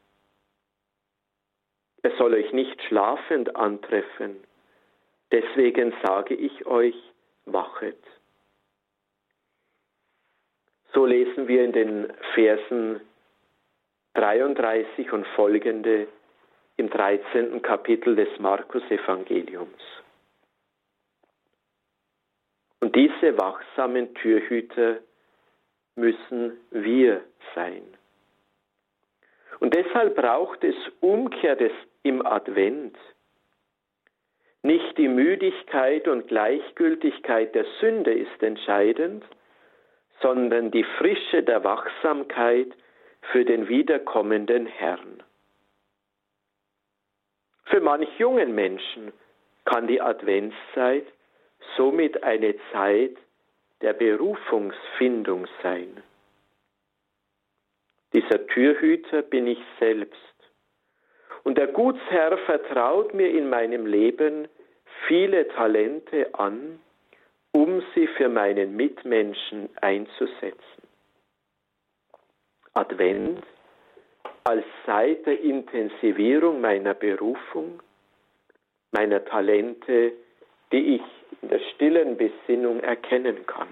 Er 2.03 2.17
soll 2.17 2.35
euch 2.35 2.53
nicht 2.53 2.83
schlafend 2.83 3.57
antreffen, 3.57 4.37
deswegen 5.35 5.93
sage 6.03 6.35
ich 6.35 6.65
euch, 6.67 6.95
wachet. 7.45 7.99
So 10.93 11.05
lesen 11.05 11.49
wir 11.49 11.65
in 11.65 11.73
den 11.73 12.13
Versen 12.35 13.01
33 14.15 15.13
und 15.13 15.27
folgende 15.35 16.07
im 16.77 16.89
13. 16.89 17.61
Kapitel 17.63 18.15
des 18.15 18.29
Markus-Evangeliums. 18.39 19.83
Und 22.81 22.95
diese 22.95 23.37
wachsamen 23.37 24.15
Türhüter 24.15 25.01
müssen 25.97 26.61
wir 26.71 27.25
sein. 27.55 27.83
Und 29.59 29.75
deshalb 29.75 30.15
braucht 30.15 30.63
es 30.63 30.77
Umkehr 31.01 31.57
des, 31.57 31.73
im 32.03 32.25
Advent. 32.25 32.97
Nicht 34.65 34.97
die 34.97 35.09
Müdigkeit 35.09 36.09
und 36.09 36.27
Gleichgültigkeit 36.27 37.55
der 37.55 37.67
Sünde 37.81 38.15
ist 38.15 38.43
entscheidend, 38.43 39.23
sondern 40.23 40.71
die 40.71 40.87
Frische 40.97 41.43
der 41.43 41.63
Wachsamkeit 41.65 42.69
für 43.31 43.45
den 43.45 43.69
wiederkommenden 43.69 44.65
Herrn. 44.65 45.23
Für 47.65 47.81
manch 47.83 48.09
jungen 48.19 48.55
Menschen 48.55 49.13
kann 49.67 49.87
die 49.87 50.01
Adventszeit 50.01 51.05
somit 51.77 52.23
eine 52.23 52.55
Zeit 52.73 53.19
der 53.83 53.93
Berufungsfindung 53.93 55.47
sein. 55.63 56.03
Dieser 58.15 58.47
Türhüter 58.47 59.21
bin 59.21 59.47
ich 59.47 59.63
selbst. 59.79 60.34
Und 61.45 61.59
der 61.59 61.69
Gutsherr 61.69 62.37
vertraut 62.39 63.15
mir 63.15 63.29
in 63.29 63.49
meinem 63.49 63.87
Leben 63.87 64.49
viele 65.07 65.47
Talente 65.49 66.35
an, 66.35 66.81
um 67.53 67.83
sie 67.95 68.07
für 68.09 68.29
meinen 68.29 68.75
Mitmenschen 68.75 69.69
einzusetzen. 69.81 70.83
Advent 72.73 73.43
als 74.45 74.65
Zeit 74.85 75.25
der 75.27 75.41
Intensivierung 75.41 76.61
meiner 76.61 76.95
Berufung, 76.95 77.81
meiner 78.91 79.25
Talente, 79.25 80.13
die 80.73 80.97
ich 80.97 81.03
in 81.41 81.49
der 81.49 81.61
stillen 81.75 82.17
Besinnung 82.17 82.81
erkennen 82.81 83.47
kann. 83.47 83.69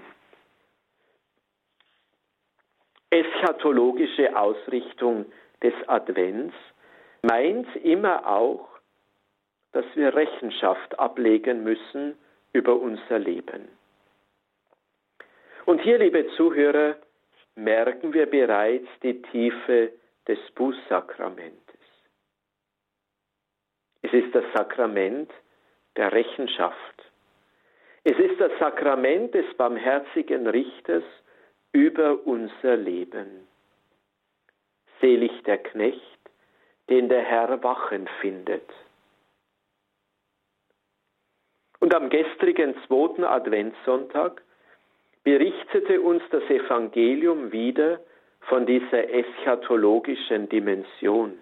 Eschatologische 3.09 4.35
Ausrichtung 4.35 5.25
des 5.61 5.73
Advents 5.87 6.55
meint 7.23 7.75
immer 7.77 8.27
auch, 8.27 8.69
dass 9.71 9.85
wir 9.95 10.13
Rechenschaft 10.13 10.99
ablegen 10.99 11.63
müssen 11.63 12.15
über 12.51 12.75
unser 12.75 13.17
Leben. 13.17 13.67
Und 15.65 15.81
hier, 15.81 15.97
liebe 15.97 16.27
Zuhörer, 16.35 16.97
merken 17.55 18.13
wir 18.13 18.27
bereits 18.27 18.87
die 19.01 19.21
Tiefe 19.21 19.93
des 20.27 20.39
Bußsakramentes. 20.55 21.79
Es 24.01 24.13
ist 24.13 24.35
das 24.35 24.43
Sakrament 24.53 25.31
der 25.95 26.11
Rechenschaft. 26.11 27.11
Es 28.03 28.17
ist 28.19 28.39
das 28.39 28.51
Sakrament 28.59 29.33
des 29.33 29.45
barmherzigen 29.55 30.47
Richters 30.47 31.03
über 31.71 32.27
unser 32.27 32.75
Leben. 32.75 33.47
Selig 34.99 35.31
der 35.43 35.57
Knecht, 35.59 36.22
den 36.89 37.09
der 37.09 37.21
Herr 37.21 37.63
wachen 37.63 38.07
findet. 38.21 38.69
Und 41.79 41.93
am 41.95 42.09
gestrigen 42.09 42.75
zweiten 42.87 43.23
Adventssonntag 43.23 44.41
berichtete 45.23 46.01
uns 46.01 46.23
das 46.31 46.43
Evangelium 46.43 47.51
wieder 47.51 47.99
von 48.47 48.65
dieser 48.65 49.09
eschatologischen 49.09 50.49
Dimension. 50.49 51.39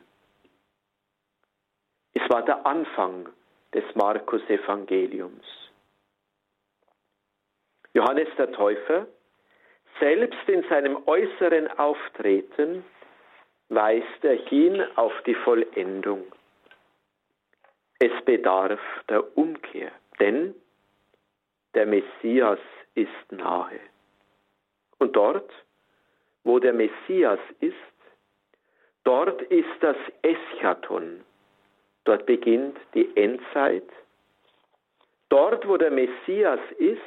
Es 2.14 2.28
war 2.30 2.44
der 2.44 2.66
Anfang 2.66 3.30
des 3.74 3.84
Markus-Evangeliums. 3.96 5.46
Johannes 7.94 8.28
der 8.38 8.52
Täufer, 8.52 9.08
selbst 10.00 10.48
in 10.48 10.64
seinem 10.70 10.98
äußeren 11.06 11.68
Auftreten, 11.78 12.84
weist 13.72 14.24
er 14.24 14.36
hin 14.36 14.84
auf 14.96 15.14
die 15.26 15.34
Vollendung. 15.34 16.24
Es 18.00 18.12
bedarf 18.26 18.82
der 19.08 19.38
Umkehr, 19.38 19.92
denn 20.20 20.54
der 21.74 21.86
Messias 21.86 22.60
ist 22.96 23.32
nahe. 23.32 23.80
Und 25.00 25.16
dort, 25.16 25.50
wo 26.44 26.60
der 26.60 26.74
Messias 26.74 27.40
ist, 27.62 27.76
dort 29.06 29.42
ist 29.44 29.70
das 29.80 29.96
Eschaton. 30.22 31.24
Dort 32.04 32.26
beginnt 32.26 32.78
die 32.94 33.16
Endzeit. 33.16 33.88
Dort, 35.30 35.66
wo 35.66 35.78
der 35.78 35.92
Messias 35.92 36.60
ist, 36.78 37.00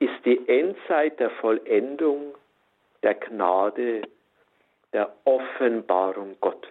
ist 0.00 0.24
die 0.26 0.46
Endzeit 0.48 1.18
der 1.18 1.30
Vollendung, 1.30 2.34
der 3.02 3.14
Gnade, 3.14 4.02
der 4.96 5.12
Offenbarung 5.26 6.36
Gottes. 6.40 6.70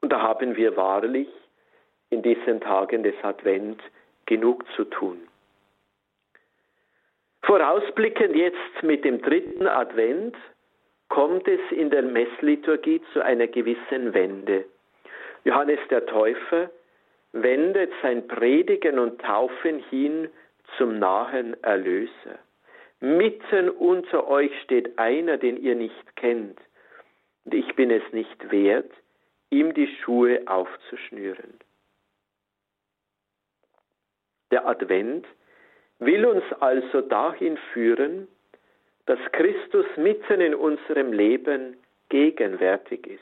Und 0.00 0.10
da 0.10 0.20
haben 0.20 0.56
wir 0.56 0.76
wahrlich 0.76 1.28
in 2.08 2.22
diesen 2.22 2.60
Tagen 2.60 3.04
des 3.04 3.14
Advent 3.22 3.80
genug 4.26 4.64
zu 4.74 4.84
tun. 4.86 5.28
Vorausblickend 7.42 8.34
jetzt 8.34 8.82
mit 8.82 9.04
dem 9.04 9.22
dritten 9.22 9.68
Advent 9.68 10.34
kommt 11.08 11.46
es 11.46 11.60
in 11.70 11.90
der 11.90 12.02
Messliturgie 12.02 13.00
zu 13.12 13.24
einer 13.24 13.46
gewissen 13.46 14.12
Wende. 14.12 14.64
Johannes 15.44 15.78
der 15.90 16.04
Täufer 16.06 16.68
wendet 17.30 17.92
sein 18.02 18.26
Predigen 18.26 18.98
und 18.98 19.20
Taufen 19.20 19.84
hin 19.88 20.28
zum 20.78 20.98
nahen 20.98 21.54
Erlöser. 21.62 22.40
Mitten 23.00 23.70
unter 23.70 24.28
euch 24.28 24.52
steht 24.62 24.98
einer, 24.98 25.38
den 25.38 25.56
ihr 25.56 25.74
nicht 25.74 26.16
kennt, 26.16 26.58
und 27.44 27.54
ich 27.54 27.74
bin 27.74 27.90
es 27.90 28.02
nicht 28.12 28.50
wert, 28.50 28.92
ihm 29.48 29.72
die 29.74 29.88
Schuhe 29.96 30.42
aufzuschnüren. 30.46 31.58
Der 34.50 34.66
Advent 34.66 35.26
will 35.98 36.26
uns 36.26 36.44
also 36.60 37.00
dahin 37.00 37.56
führen, 37.72 38.28
dass 39.06 39.18
Christus 39.32 39.86
mitten 39.96 40.40
in 40.40 40.54
unserem 40.54 41.12
Leben 41.12 41.76
gegenwärtig 42.10 43.06
ist. 43.06 43.20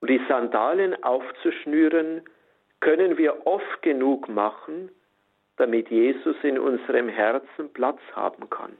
Und 0.00 0.08
die 0.10 0.20
Sandalen 0.28 1.00
aufzuschnüren, 1.04 2.22
können 2.80 3.16
wir 3.16 3.46
oft 3.46 3.82
genug 3.82 4.28
machen, 4.28 4.90
damit 5.56 5.90
Jesus 5.90 6.36
in 6.42 6.58
unserem 6.58 7.08
Herzen 7.08 7.72
Platz 7.72 8.00
haben 8.14 8.48
kann. 8.50 8.76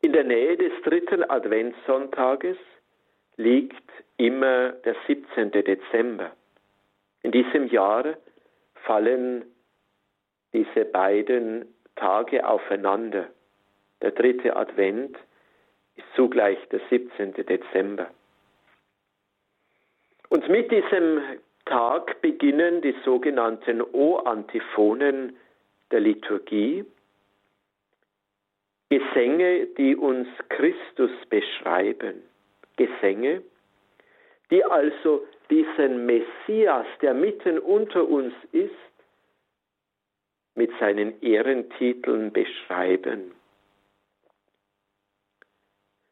In 0.00 0.12
der 0.12 0.24
Nähe 0.24 0.56
des 0.56 0.72
dritten 0.84 1.28
Adventssonntages 1.28 2.56
liegt 3.36 3.90
immer 4.16 4.70
der 4.70 4.96
17. 5.06 5.50
Dezember. 5.50 6.32
In 7.22 7.32
diesem 7.32 7.66
Jahr 7.68 8.16
fallen 8.86 9.44
diese 10.52 10.84
beiden 10.84 11.74
Tage 11.96 12.46
aufeinander. 12.46 13.28
Der 14.00 14.12
dritte 14.12 14.56
Advent 14.56 15.16
ist 15.96 16.06
zugleich 16.14 16.58
der 16.68 16.80
17. 16.90 17.34
Dezember. 17.34 18.08
Und 20.28 20.48
mit 20.48 20.70
diesem 20.70 21.20
Tag 21.68 22.20
beginnen 22.22 22.80
die 22.80 22.94
sogenannten 23.04 23.82
O-Antiphonen 23.82 25.36
der 25.90 26.00
Liturgie, 26.00 26.84
Gesänge, 28.90 29.66
die 29.76 29.94
uns 29.94 30.28
Christus 30.48 31.10
beschreiben. 31.28 32.22
Gesänge, 32.76 33.42
die 34.50 34.64
also 34.64 35.26
diesen 35.50 36.06
Messias, 36.06 36.86
der 37.02 37.12
mitten 37.12 37.58
unter 37.58 38.08
uns 38.08 38.32
ist, 38.52 38.72
mit 40.54 40.70
seinen 40.80 41.20
Ehrentiteln 41.20 42.32
beschreiben. 42.32 43.32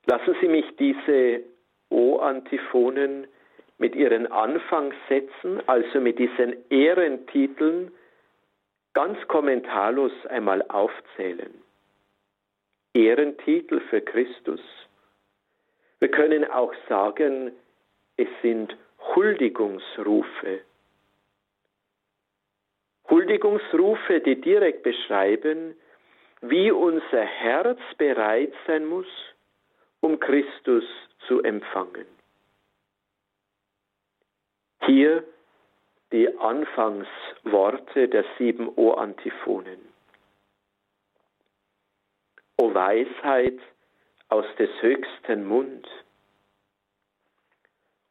Lassen 0.04 0.36
Sie 0.40 0.48
mich 0.48 0.66
diese 0.76 1.42
O-Antiphonen 1.88 3.26
mit 3.78 3.94
ihren 3.94 4.30
Anfangssätzen, 4.30 5.66
also 5.68 6.00
mit 6.00 6.18
diesen 6.18 6.56
Ehrentiteln, 6.70 7.92
ganz 8.94 9.18
kommentarlos 9.28 10.12
einmal 10.28 10.62
aufzählen. 10.68 11.52
Ehrentitel 12.94 13.80
für 13.90 14.00
Christus. 14.00 14.60
Wir 15.98 16.10
können 16.10 16.50
auch 16.50 16.72
sagen, 16.88 17.52
es 18.16 18.28
sind 18.40 18.74
Huldigungsrufe. 19.14 20.60
Huldigungsrufe, 23.10 24.20
die 24.20 24.40
direkt 24.40 24.82
beschreiben, 24.82 25.74
wie 26.40 26.70
unser 26.70 27.22
Herz 27.22 27.78
bereit 27.98 28.52
sein 28.66 28.86
muss, 28.86 29.06
um 30.00 30.18
Christus 30.18 30.84
zu 31.26 31.42
empfangen. 31.42 32.06
Hier 34.86 35.24
die 36.12 36.28
Anfangsworte 36.38 38.08
der 38.08 38.24
sieben 38.38 38.68
O-Antiphonen. 38.76 39.80
O 42.56 42.72
Weisheit 42.72 43.58
aus 44.28 44.46
des 44.58 44.70
höchsten 44.80 45.44
Mund. 45.46 45.86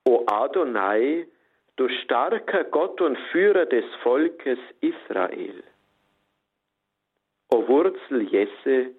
O 0.06 0.26
Adonai, 0.28 1.28
du 1.78 1.88
starker 2.04 2.66
Gott 2.66 3.00
und 3.00 3.18
Führer 3.32 3.66
des 3.66 3.86
Volkes 4.04 4.60
Israel. 4.82 5.64
O 7.50 7.68
Wurzel 7.68 8.22
Jesse, 8.24 8.92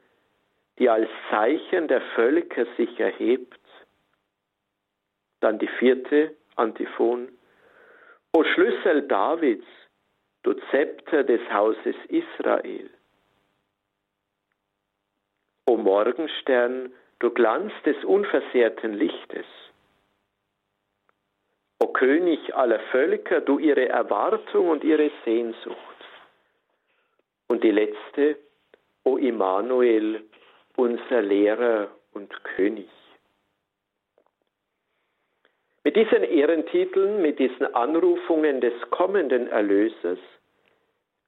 die 0.79 0.89
als 0.89 1.11
Zeichen 1.31 1.89
der 1.89 2.01
Völker 2.15 2.67
sich 2.79 2.99
erhebt. 2.99 3.61
Dann 5.41 5.59
die 5.59 5.69
vierte 5.79 6.35
Antiphon. 6.57 7.36
O 8.37 8.45
Schlüssel 8.45 9.01
Davids, 9.09 9.65
du 10.43 10.53
Zepter 10.71 11.25
des 11.25 11.41
Hauses 11.51 11.97
Israel. 12.09 12.91
O 15.65 15.79
Morgenstern, 15.79 16.93
du 17.19 17.31
Glanz 17.31 17.73
des 17.87 17.97
unversehrten 18.05 18.93
Lichtes. 18.93 19.47
O 21.81 21.87
König 21.87 22.55
aller 22.55 22.81
Völker, 22.93 23.41
du 23.41 23.59
ihre 23.59 23.89
Erwartung 23.89 24.69
und 24.69 24.85
ihre 24.85 25.11
Sehnsucht. 25.25 26.01
Und 27.49 27.65
die 27.65 27.71
letzte, 27.71 28.37
O 29.05 29.17
Immanuel, 29.17 30.23
unser 30.77 31.23
Lehrer 31.23 31.89
und 32.13 32.45
König. 32.45 32.91
Mit 35.87 35.95
diesen 35.95 36.25
Ehrentiteln, 36.25 37.23
mit 37.23 37.39
diesen 37.39 37.73
Anrufungen 37.73 38.61
des 38.61 38.73
kommenden 38.91 39.47
Erlösers 39.47 40.19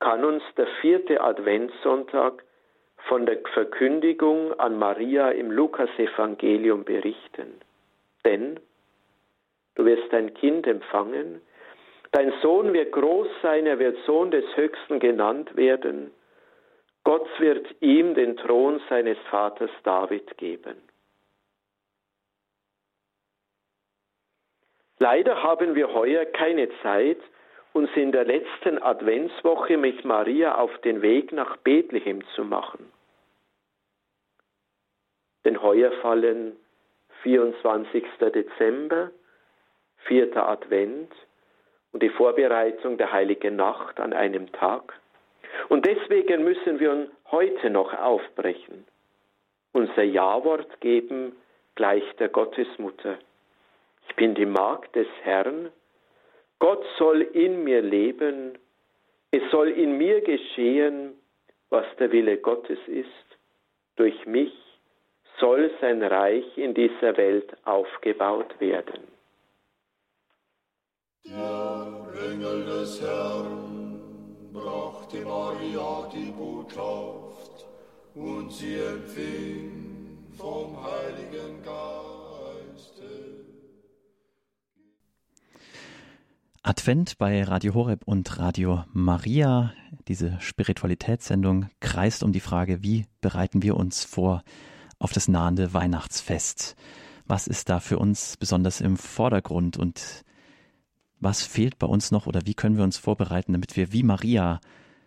kann 0.01 0.25
uns 0.25 0.43
der 0.57 0.67
vierte 0.81 1.21
Adventssonntag 1.21 2.43
von 3.07 3.25
der 3.25 3.39
Verkündigung 3.55 4.59
an 4.59 4.77
Maria 4.77 5.31
im 5.31 5.53
Lukasevangelium 5.53 6.83
berichten. 6.83 7.61
Denn 8.25 8.59
du 9.77 9.85
wirst 9.85 10.13
ein 10.13 10.35
Kind 10.35 10.67
empfangen, 10.67 11.41
dein 12.11 12.33
Sohn 12.43 12.73
wird 12.73 12.91
groß 12.91 13.29
sein, 13.43 13.65
er 13.65 13.79
wird 13.79 13.97
Sohn 14.07 14.33
des 14.33 14.45
Höchsten 14.57 14.99
genannt 14.99 15.55
werden, 15.55 16.11
Gott 17.05 17.29
wird 17.39 17.65
ihm 17.79 18.13
den 18.15 18.37
Thron 18.37 18.81
seines 18.89 19.19
Vaters 19.31 19.71
David 19.85 20.37
geben. 20.37 20.88
Leider 24.99 25.43
haben 25.43 25.75
wir 25.75 25.93
heuer 25.95 26.25
keine 26.25 26.69
Zeit, 26.83 27.19
uns 27.73 27.91
in 27.95 28.11
der 28.11 28.25
letzten 28.25 28.83
Adventswoche 28.83 29.77
mit 29.77 30.05
Maria 30.05 30.57
auf 30.57 30.77
den 30.79 31.03
Weg 31.03 31.33
nach 31.33 31.57
Bethlehem 31.59 32.25
zu 32.35 32.45
machen. 32.45 32.91
Denn 35.45 35.63
heuer 35.63 35.93
fallen 36.03 36.57
24. 37.23 38.05
Dezember, 38.35 39.11
4. 40.07 40.37
Advent 40.37 41.13
und 41.93 42.03
die 42.03 42.11
Vorbereitung 42.11 42.99
der 42.99 43.13
heiligen 43.13 43.57
Nacht 43.57 44.01
an 44.01 44.13
einem 44.13 44.51
Tag. 44.53 44.99
Und 45.69 45.87
deswegen 45.87 46.45
müssen 46.45 46.81
wir 46.81 47.09
heute 47.31 47.71
noch 47.71 47.95
aufbrechen, 47.95 48.85
unser 49.73 50.03
Ja-Wort 50.03 50.81
geben 50.81 51.37
gleich 51.75 52.05
der 52.17 52.29
Gottesmutter. 52.29 53.19
Ich 54.09 54.17
bin 54.17 54.35
die 54.35 54.47
Magd 54.47 54.95
des 54.97 55.07
Herrn. 55.23 55.71
Gott 56.59 56.85
soll 56.99 57.23
in 57.23 57.63
mir 57.65 57.83
leben. 57.83 58.59
Es 59.31 59.43
soll 59.51 59.69
in 59.69 59.97
mir 59.97 60.21
geschehen, 60.23 61.15
was 61.71 61.85
der 61.99 62.11
Wille 62.11 62.39
Gottes 62.39 62.79
ist. 62.87 63.09
Durch 63.97 64.27
mich 64.27 64.53
soll 65.39 65.71
sein 65.81 66.03
Reich 66.03 66.57
in 66.57 66.75
dieser 66.75 67.17
Welt 67.17 67.57
aufgebaut 67.65 68.59
werden. 68.61 69.07
Der 71.25 72.33
Engel 72.33 72.65
des 72.65 73.03
Herrn 73.03 74.01
brachte 74.53 75.19
Maria 75.19 76.09
die 76.13 76.33
Botschaft 76.33 77.67
und 78.15 78.51
sie 78.51 78.77
empfing 78.77 80.19
vom 80.37 80.77
Heiligen 80.83 81.63
Geiste. 81.63 82.08
Advent 86.69 87.17
bei 87.17 87.43
Radio 87.45 87.73
Horeb 87.73 88.03
und 88.05 88.39
Radio 88.39 88.85
Maria. 88.93 89.73
Diese 90.07 90.39
Spiritualitätssendung 90.39 91.71
kreist 91.81 92.23
um 92.23 92.31
die 92.31 92.41
Frage, 92.41 92.83
wie 92.83 93.07
bereiten 93.23 93.63
wir 93.63 93.75
uns 93.75 94.05
vor 94.05 94.43
auf 94.99 95.15
das 95.15 95.29
nahende 95.29 95.73
Weihnachtsfest? 95.73 96.77
Was 97.27 97.47
ist 97.47 97.71
da 97.71 97.81
für 97.81 97.99
uns 97.99 98.37
besonders 98.37 98.83
im 98.83 98.99
Vordergrund 98.99 99.79
und 99.79 100.27
was 101.21 101.41
fehlt 101.43 101.79
bei 101.79 101.87
uns 101.87 102.11
noch 102.11 102.27
oder 102.27 102.45
wie 102.45 102.53
können 102.53 102.77
wir 102.77 102.85
uns 102.85 102.99
vorbereiten, 102.99 103.55
damit 103.55 103.75
wir 103.79 103.91
wie 103.95 104.03
Maria 104.03 104.61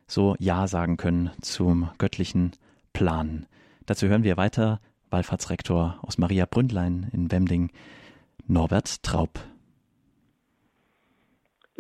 so 0.08 0.36
Ja 0.40 0.66
sagen 0.66 0.98
können 0.98 1.30
zum 1.42 1.92
göttlichen 2.00 2.54
Plan? 2.92 3.46
Dazu 3.86 4.08
hören 4.08 4.24
wir 4.24 4.36
weiter 4.36 4.82
Wallfahrtsrektor 5.12 6.00
aus 6.02 6.18
Maria 6.18 6.48
Bründlein 6.48 7.12
in 7.14 7.32
Wemding, 7.32 7.70
Norbert 8.48 9.04
Traub. 9.04 9.40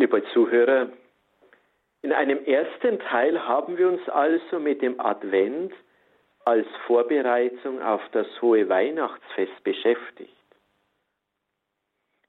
Liebe 0.01 0.23
Zuhörer, 0.33 0.89
In 2.01 2.11
einem 2.11 2.43
ersten 2.45 2.97
Teil 3.01 3.47
haben 3.47 3.77
wir 3.77 3.87
uns 3.87 4.09
also 4.09 4.57
mit 4.57 4.81
dem 4.81 4.99
Advent 4.99 5.73
als 6.43 6.65
Vorbereitung 6.87 7.79
auf 7.83 8.01
das 8.11 8.25
hohe 8.41 8.67
Weihnachtsfest 8.67 9.63
beschäftigt. 9.63 10.33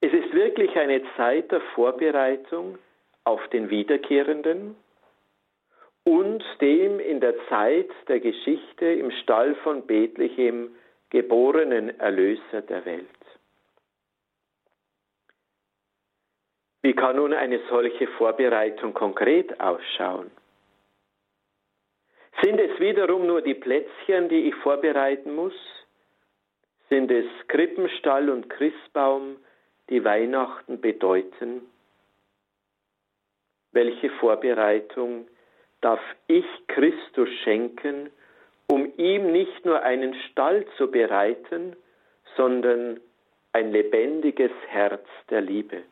Es 0.02 0.12
ist 0.12 0.34
wirklich 0.34 0.76
eine 0.76 1.00
Zeit 1.16 1.50
der 1.50 1.62
Vorbereitung 1.74 2.76
auf 3.24 3.40
den 3.48 3.70
Wiederkehrenden 3.70 4.76
und 6.04 6.44
dem 6.60 7.00
in 7.00 7.20
der 7.20 7.34
Zeit 7.48 7.88
der 8.06 8.20
Geschichte 8.20 8.84
im 8.84 9.10
Stall 9.22 9.54
von 9.64 9.86
Bethlehem 9.86 10.76
geborenen 11.08 11.98
Erlöser 11.98 12.60
der 12.68 12.84
Welt. 12.84 13.21
Wie 16.82 16.94
kann 16.94 17.16
nun 17.16 17.32
eine 17.32 17.60
solche 17.70 18.08
Vorbereitung 18.08 18.92
konkret 18.92 19.60
ausschauen? 19.60 20.32
Sind 22.42 22.58
es 22.58 22.80
wiederum 22.80 23.26
nur 23.26 23.40
die 23.40 23.54
Plätzchen, 23.54 24.28
die 24.28 24.48
ich 24.48 24.54
vorbereiten 24.56 25.32
muss? 25.34 25.54
Sind 26.88 27.10
es 27.12 27.26
Krippenstall 27.46 28.28
und 28.28 28.50
Christbaum, 28.50 29.36
die 29.90 30.04
Weihnachten 30.04 30.80
bedeuten? 30.80 31.62
Welche 33.70 34.10
Vorbereitung 34.10 35.28
darf 35.80 36.00
ich 36.26 36.44
Christus 36.66 37.28
schenken, 37.44 38.10
um 38.66 38.92
ihm 38.96 39.30
nicht 39.30 39.64
nur 39.64 39.82
einen 39.82 40.14
Stall 40.30 40.66
zu 40.76 40.90
bereiten, 40.90 41.76
sondern 42.36 43.00
ein 43.52 43.70
lebendiges 43.70 44.52
Herz 44.66 45.06
der 45.30 45.42
Liebe? 45.42 45.84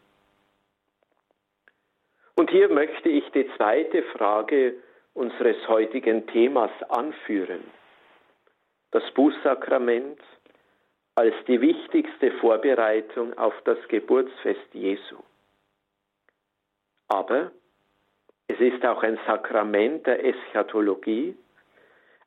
Und 2.40 2.50
hier 2.50 2.70
möchte 2.70 3.11
ich 3.11 3.31
die 3.33 3.46
zweite 3.59 4.03
Frage 4.03 4.76
unseres 5.12 5.59
heutigen 5.68 6.26
Themas 6.29 6.70
anführen. 6.88 7.62
Das 8.92 9.03
Bußsakrament 9.12 10.18
als 11.16 11.35
die 11.46 11.61
wichtigste 11.61 12.33
Vorbereitung 12.40 13.37
auf 13.37 13.53
das 13.66 13.76
Geburtsfest 13.88 14.72
Jesu. 14.72 15.18
Aber 17.09 17.50
es 18.48 18.59
ist 18.59 18.87
auch 18.87 19.03
ein 19.03 19.18
Sakrament 19.26 20.07
der 20.07 20.24
Eschatologie, 20.24 21.37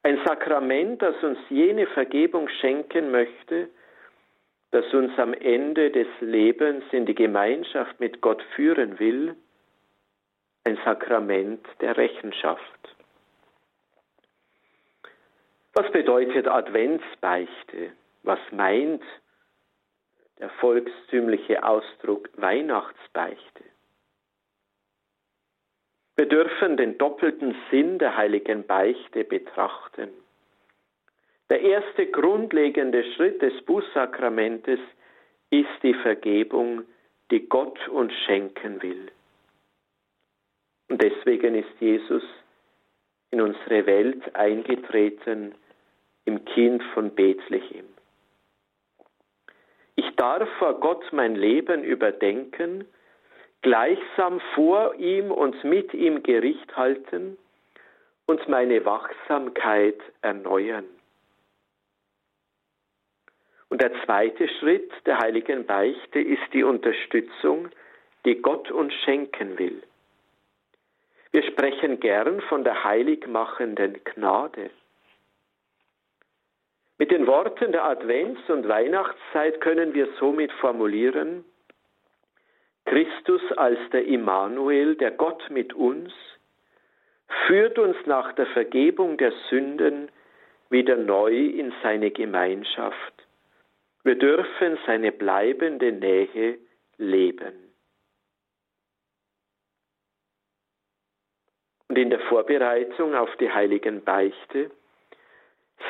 ein 0.03 0.21
Sakrament, 0.27 1.01
das 1.01 1.15
uns 1.23 1.39
jene 1.49 1.87
Vergebung 1.87 2.49
schenken 2.61 3.09
möchte, 3.09 3.67
das 4.69 4.85
uns 4.93 5.17
am 5.17 5.33
Ende 5.33 5.89
des 5.89 6.07
Lebens 6.19 6.83
in 6.91 7.07
die 7.07 7.15
Gemeinschaft 7.15 7.99
mit 7.99 8.21
Gott 8.21 8.43
führen 8.55 8.99
will 8.99 9.35
ein 10.65 10.77
Sakrament 10.85 11.65
der 11.81 11.97
Rechenschaft. 11.97 12.95
Was 15.73 15.91
bedeutet 15.91 16.47
Adventsbeichte? 16.47 17.91
Was 18.23 18.39
meint 18.51 19.03
der 20.39 20.49
volkstümliche 20.49 21.63
Ausdruck 21.63 22.29
Weihnachtsbeichte? 22.37 23.63
Wir 26.15 26.27
dürfen 26.27 26.77
den 26.77 26.97
doppelten 26.97 27.55
Sinn 27.71 27.97
der 27.97 28.15
heiligen 28.15 28.65
Beichte 28.65 29.23
betrachten. 29.23 30.09
Der 31.49 31.61
erste 31.61 32.05
grundlegende 32.07 33.03
Schritt 33.13 33.41
des 33.41 33.65
Bußsakramentes 33.65 34.79
ist 35.49 35.83
die 35.83 35.95
Vergebung, 35.95 36.83
die 37.31 37.49
Gott 37.49 37.87
uns 37.89 38.13
schenken 38.25 38.81
will. 38.81 39.11
Und 40.89 41.01
deswegen 41.01 41.55
ist 41.55 41.79
Jesus 41.79 42.23
in 43.31 43.41
unsere 43.41 43.85
Welt 43.85 44.35
eingetreten 44.35 45.55
im 46.25 46.45
Kind 46.45 46.83
von 46.93 47.13
Bethlehem. 47.15 47.85
Ich 49.95 50.15
darf 50.15 50.47
vor 50.59 50.79
Gott 50.79 51.03
mein 51.11 51.35
Leben 51.35 51.83
überdenken, 51.83 52.85
gleichsam 53.61 54.39
vor 54.55 54.95
ihm 54.95 55.31
und 55.31 55.63
mit 55.63 55.93
ihm 55.93 56.23
Gericht 56.23 56.75
halten 56.75 57.37
und 58.25 58.47
meine 58.47 58.85
Wachsamkeit 58.85 59.99
erneuern. 60.21 60.85
Und 63.69 63.81
der 63.81 63.91
zweite 64.03 64.47
Schritt 64.59 64.91
der 65.05 65.17
heiligen 65.19 65.65
Beichte 65.65 66.19
ist 66.19 66.53
die 66.53 66.63
Unterstützung, 66.63 67.69
die 68.25 68.35
Gott 68.35 68.69
uns 68.69 68.93
schenken 69.03 69.57
will. 69.57 69.81
Wir 71.33 71.41
sprechen 71.41 71.99
gern 71.99 72.41
von 72.41 72.63
der 72.63 72.83
heiligmachenden 72.83 73.99
Gnade. 74.03 74.69
Mit 76.99 77.09
den 77.09 77.25
Worten 77.25 77.71
der 77.71 77.85
Advents- 77.85 78.51
und 78.51 78.67
Weihnachtszeit 78.67 79.59
können 79.59 79.95
wir 79.95 80.07
somit 80.19 80.51
formulieren, 80.53 81.43
Christus 82.85 83.41
als 83.57 83.79
der 83.91 84.05
Immanuel, 84.05 84.95
der 84.95 85.09
Gott 85.09 85.49
mit 85.49 85.73
uns, 85.73 86.13
führt 87.47 87.79
uns 87.79 87.97
nach 88.05 88.33
der 88.33 88.45
Vergebung 88.47 89.17
der 89.17 89.31
Sünden 89.49 90.09
wieder 90.69 90.97
neu 90.97 91.33
in 91.33 91.73
seine 91.81 92.11
Gemeinschaft. 92.11 93.13
Wir 94.03 94.19
dürfen 94.19 94.77
seine 94.85 95.11
bleibende 95.11 95.91
Nähe 95.91 96.59
leben. 96.97 97.62
Und 101.93 101.99
in 101.99 102.09
der 102.09 102.21
Vorbereitung 102.21 103.13
auf 103.13 103.29
die 103.35 103.51
heiligen 103.51 104.03
Beichte 104.03 104.71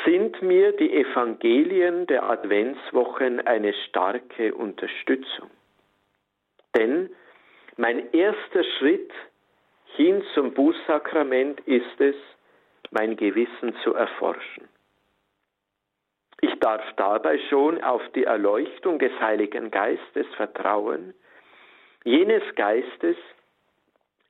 sind 0.04 0.42
mir 0.42 0.74
die 0.74 0.94
Evangelien 0.94 2.08
der 2.08 2.24
Adventswochen 2.24 3.40
eine 3.48 3.74
starke 3.88 4.54
Unterstützung. 4.54 5.50
Denn 6.76 7.10
mein 7.78 8.12
erster 8.12 8.66
Schritt 8.78 9.14
hin 9.96 10.22
zum 10.34 10.54
Bußsakrament 10.54 11.62
ist 11.62 12.02
es, 12.02 12.18
mein 12.92 13.16
Gewissen 13.16 13.74
zu 13.86 13.94
erforschen. 13.94 14.68
Ich 16.42 16.54
darf 16.60 16.84
dabei 16.98 17.40
schon 17.50 17.82
auf 17.82 18.02
die 18.14 18.26
Erleuchtung 18.26 19.00
des 19.00 19.18
Heiligen 19.22 19.72
Geistes 19.72 20.28
vertrauen, 20.36 21.14
jenes 22.04 22.44
Geistes, 22.56 23.16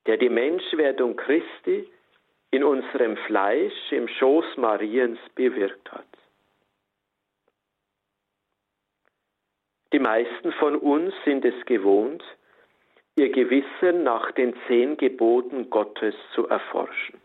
der 0.05 0.17
die 0.17 0.29
Menschwerdung 0.29 1.15
Christi 1.15 1.87
in 2.51 2.63
unserem 2.63 3.17
Fleisch 3.25 3.91
im 3.91 4.07
Schoß 4.07 4.57
Mariens 4.57 5.19
bewirkt 5.35 5.91
hat. 5.91 6.05
Die 9.91 9.99
meisten 9.99 10.51
von 10.53 10.75
uns 10.75 11.13
sind 11.23 11.45
es 11.45 11.65
gewohnt, 11.65 12.23
ihr 13.15 13.31
Gewissen 13.31 14.03
nach 14.03 14.31
den 14.31 14.55
zehn 14.67 14.97
Geboten 14.97 15.69
Gottes 15.69 16.15
zu 16.33 16.47
erforschen. 16.47 17.19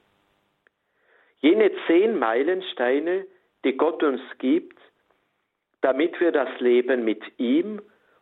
Jene 1.40 1.70
zehn 1.86 2.18
Meilensteine, 2.18 3.26
die 3.64 3.76
Gott 3.76 4.02
uns 4.02 4.20
gibt, 4.38 4.78
damit 5.80 6.20
wir 6.20 6.32
das 6.32 6.48
Leben 6.60 7.04
mit 7.04 7.22
ihm 7.38 7.80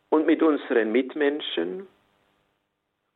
und 0.09 0.25
mit 0.25 0.41
unseren 0.41 0.91
Mitmenschen 0.91 1.87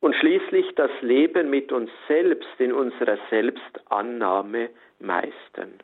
und 0.02 0.16
schließlich 0.16 0.74
das 0.76 0.92
Leben 1.02 1.50
mit 1.50 1.72
uns 1.72 1.90
selbst 2.08 2.50
in 2.60 2.74
unserer 2.74 3.18
Selbstannahme 3.30 4.70
meistern. 5.00 5.80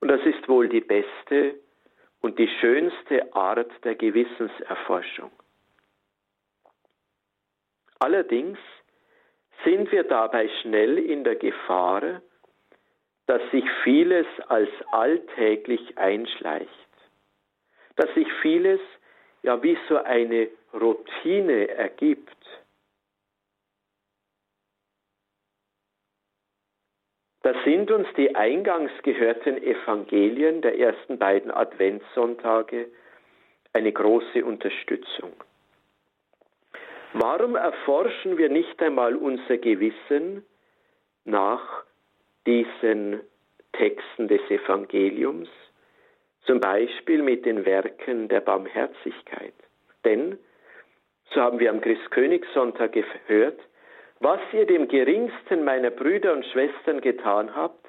Und 0.00 0.08
das 0.08 0.20
ist 0.24 0.48
wohl 0.48 0.68
die 0.68 0.80
beste 0.80 1.56
und 2.20 2.38
die 2.38 2.48
schönste 2.60 3.34
Art 3.34 3.70
der 3.84 3.96
Gewissenserforschung. 3.96 5.30
Allerdings 7.98 8.58
sind 9.64 9.90
wir 9.92 10.04
dabei 10.04 10.48
schnell 10.60 10.98
in 10.98 11.24
der 11.24 11.36
Gefahr, 11.36 12.22
dass 13.26 13.42
sich 13.50 13.64
vieles 13.84 14.26
als 14.48 14.70
alltäglich 14.90 15.96
einschleicht, 15.98 16.68
dass 17.96 18.12
sich 18.14 18.26
vieles 18.42 18.80
ja 19.42 19.62
wie 19.62 19.78
so 19.88 19.98
eine 19.98 20.48
Routine 20.72 21.68
ergibt, 21.68 22.36
da 27.42 27.54
sind 27.64 27.90
uns 27.90 28.08
die 28.16 28.34
eingangs 28.34 28.92
gehörten 29.02 29.62
Evangelien 29.62 30.62
der 30.62 30.78
ersten 30.78 31.18
beiden 31.18 31.50
Adventssonntage 31.50 32.88
eine 33.72 33.92
große 33.92 34.44
Unterstützung. 34.44 35.32
Warum 37.14 37.56
erforschen 37.56 38.38
wir 38.38 38.48
nicht 38.48 38.80
einmal 38.82 39.16
unser 39.16 39.58
Gewissen 39.58 40.44
nach 41.24 41.84
diesen 42.46 43.20
Texten 43.72 44.28
des 44.28 44.40
Evangeliums, 44.48 45.48
zum 46.46 46.60
Beispiel 46.60 47.22
mit 47.22 47.44
den 47.44 47.66
Werken 47.66 48.28
der 48.28 48.40
Barmherzigkeit? 48.40 49.54
Denn 50.04 50.38
so 51.34 51.40
haben 51.40 51.58
wir 51.58 51.70
am 51.70 51.80
Christkönigssonntag 51.80 52.92
gehört, 52.92 53.60
was 54.20 54.40
ihr 54.52 54.66
dem 54.66 54.88
geringsten 54.88 55.64
meiner 55.64 55.90
Brüder 55.90 56.32
und 56.32 56.46
Schwestern 56.46 57.00
getan 57.00 57.54
habt, 57.54 57.86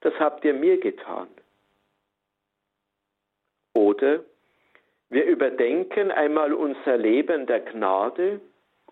das 0.00 0.12
habt 0.18 0.44
ihr 0.44 0.54
mir 0.54 0.78
getan. 0.78 1.28
Oder 3.74 4.20
wir 5.08 5.24
überdenken 5.24 6.10
einmal 6.10 6.52
unser 6.52 6.96
Leben 6.96 7.46
der 7.46 7.60
Gnade 7.60 8.40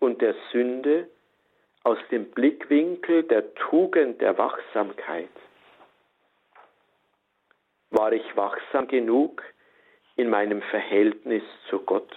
und 0.00 0.22
der 0.22 0.34
Sünde 0.52 1.08
aus 1.84 1.98
dem 2.10 2.30
Blickwinkel 2.30 3.22
der 3.24 3.54
Tugend 3.54 4.20
der 4.20 4.36
Wachsamkeit. 4.38 5.28
War 7.90 8.12
ich 8.12 8.36
wachsam 8.36 8.88
genug 8.88 9.42
in 10.16 10.28
meinem 10.28 10.60
Verhältnis 10.62 11.42
zu 11.70 11.80
Gott? 11.80 12.14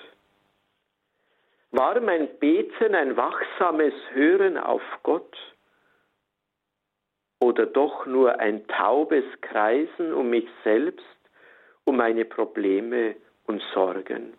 War 1.72 2.02
mein 2.02 2.28
Beten 2.40 2.96
ein 2.96 3.16
wachsames 3.16 3.94
Hören 4.12 4.58
auf 4.58 4.82
Gott 5.04 5.38
oder 7.40 7.66
doch 7.66 8.06
nur 8.06 8.40
ein 8.40 8.68
taubes 8.68 9.24
Kreisen 9.40 10.14
um 10.14 10.30
mich 10.30 10.48
selbst, 10.66 11.06
um 11.86 11.96
meine 11.96 12.26
Probleme 12.26 13.16
und 13.46 13.64
Sorgen? 13.74 14.34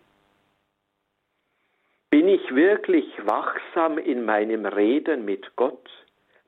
Bin 2.11 2.27
ich 2.27 2.53
wirklich 2.53 3.11
wachsam 3.25 3.97
in 3.97 4.23
meinem 4.23 4.67
Reden 4.67 5.25
mit 5.25 5.55
Gott? 5.55 5.89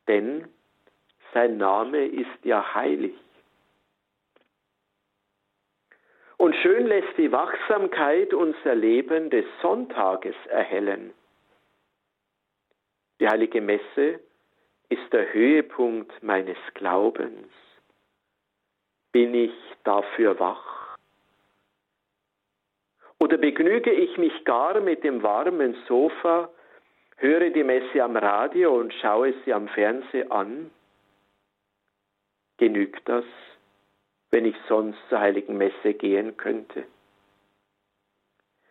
Denn 0.07 0.47
sein 1.33 1.57
Name 1.57 2.05
ist 2.05 2.43
ja 2.43 2.75
heilig. 2.75 3.15
Und 6.45 6.55
schön 6.57 6.85
lässt 6.85 7.17
die 7.17 7.31
Wachsamkeit 7.31 8.31
unser 8.31 8.75
Leben 8.75 9.31
des 9.31 9.45
Sonntages 9.63 10.35
erhellen. 10.47 11.11
Die 13.19 13.27
heilige 13.27 13.61
Messe 13.61 14.19
ist 14.89 15.11
der 15.11 15.33
Höhepunkt 15.33 16.21
meines 16.21 16.59
Glaubens. 16.75 17.47
Bin 19.11 19.33
ich 19.33 19.55
dafür 19.85 20.39
wach? 20.39 20.95
Oder 23.19 23.37
begnüge 23.37 23.91
ich 23.91 24.15
mich 24.19 24.45
gar 24.45 24.79
mit 24.81 25.03
dem 25.03 25.23
warmen 25.23 25.75
Sofa, 25.87 26.51
höre 27.17 27.49
die 27.49 27.63
Messe 27.63 28.03
am 28.03 28.15
Radio 28.17 28.79
und 28.79 28.93
schaue 28.93 29.33
sie 29.45 29.51
am 29.51 29.67
Fernsehen 29.69 30.29
an? 30.29 30.69
Genügt 32.57 33.09
das? 33.09 33.25
Wenn 34.35 34.43
ich 34.43 34.57
sonst 34.67 34.99
zur 35.07 35.21
heiligen 35.21 35.57
Messe 35.57 35.93
gehen 35.93 36.35
könnte. 36.35 36.83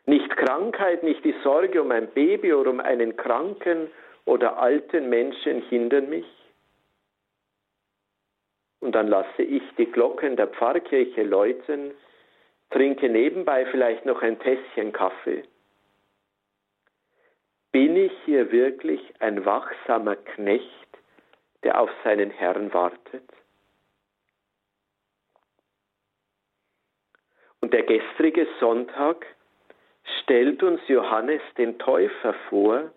Nicht 0.05 0.29
Krankheit, 0.37 1.03
nicht 1.03 1.25
die 1.25 1.35
Sorge 1.43 1.81
um 1.81 1.91
ein 1.91 2.09
Baby 2.09 2.53
oder 2.53 2.69
um 2.69 2.81
einen 2.81 3.17
kranken 3.17 3.91
oder 4.27 4.59
alten 4.59 5.09
Menschen 5.09 5.63
hindern 5.63 6.11
mich. 6.11 6.27
Und 8.81 8.95
dann 8.95 9.09
lasse 9.09 9.43
ich 9.43 9.63
die 9.79 9.91
Glocken 9.91 10.37
der 10.37 10.49
Pfarrkirche 10.49 11.23
läuten, 11.23 11.93
trinke 12.69 13.09
nebenbei 13.09 13.65
vielleicht 13.65 14.05
noch 14.05 14.21
ein 14.21 14.39
Tässchen 14.41 14.93
Kaffee. 14.93 15.45
Bin 17.73 17.97
ich 17.97 18.13
hier 18.27 18.53
wirklich 18.53 19.01
ein 19.21 19.47
wachsamer 19.47 20.17
Knecht, 20.17 20.99
der 21.63 21.81
auf 21.81 21.91
seinen 22.05 22.29
Herrn 22.29 22.75
wartet? 22.75 23.25
Und 27.64 27.64
der 27.75 27.83
gestrige 27.83 28.47
Sonntag 28.61 29.27
stellt 30.21 30.63
uns 30.63 30.81
Johannes 30.87 31.43
den 31.59 31.77
Täufer 31.81 32.33
vor, 32.49 32.93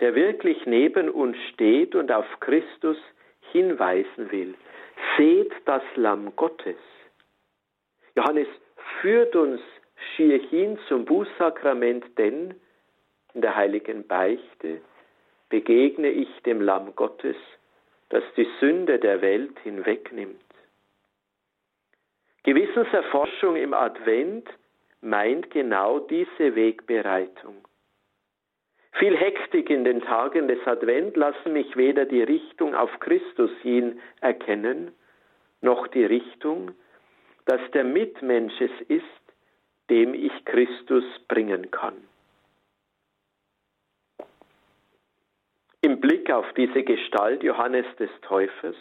der 0.00 0.14
wirklich 0.14 0.66
neben 0.66 1.08
uns 1.08 1.38
steht 1.54 1.94
und 1.94 2.12
auf 2.12 2.26
Christus 2.40 2.98
hinweisen 3.50 4.30
will. 4.30 4.54
Seht 5.16 5.50
das 5.64 5.82
Lamm 5.94 6.36
Gottes. 6.36 6.76
Johannes 8.14 8.48
führt 9.00 9.34
uns 9.34 9.62
schier 10.14 10.38
hin 10.38 10.78
zum 10.86 11.06
Bußsakrament, 11.06 12.04
denn 12.18 12.54
in 13.32 13.40
der 13.40 13.56
heiligen 13.56 14.06
Beichte 14.06 14.82
begegne 15.48 16.10
ich 16.10 16.28
dem 16.42 16.60
Lamm 16.60 16.94
Gottes, 16.94 17.36
das 18.10 18.22
die 18.36 18.48
Sünde 18.60 18.98
der 18.98 19.22
Welt 19.22 19.58
hinwegnimmt. 19.60 20.47
Gewissenserforschung 22.48 23.56
im 23.56 23.74
Advent 23.74 24.48
meint 25.02 25.50
genau 25.50 25.98
diese 25.98 26.54
Wegbereitung. 26.54 27.56
Viel 28.92 29.14
Hektik 29.18 29.68
in 29.68 29.84
den 29.84 30.00
Tagen 30.00 30.48
des 30.48 30.66
Advent 30.66 31.14
lassen 31.18 31.52
mich 31.52 31.76
weder 31.76 32.06
die 32.06 32.22
Richtung 32.22 32.74
auf 32.74 32.88
Christus 33.00 33.50
hin 33.60 34.00
erkennen, 34.22 34.92
noch 35.60 35.88
die 35.88 36.06
Richtung, 36.06 36.70
dass 37.44 37.60
der 37.74 37.84
Mitmensch 37.84 38.58
es 38.62 38.80
ist, 38.88 39.04
dem 39.90 40.14
ich 40.14 40.32
Christus 40.46 41.04
bringen 41.28 41.70
kann. 41.70 41.96
Im 45.82 46.00
Blick 46.00 46.30
auf 46.30 46.50
diese 46.54 46.82
Gestalt 46.82 47.42
Johannes 47.42 47.84
des 47.98 48.10
Täufers 48.22 48.76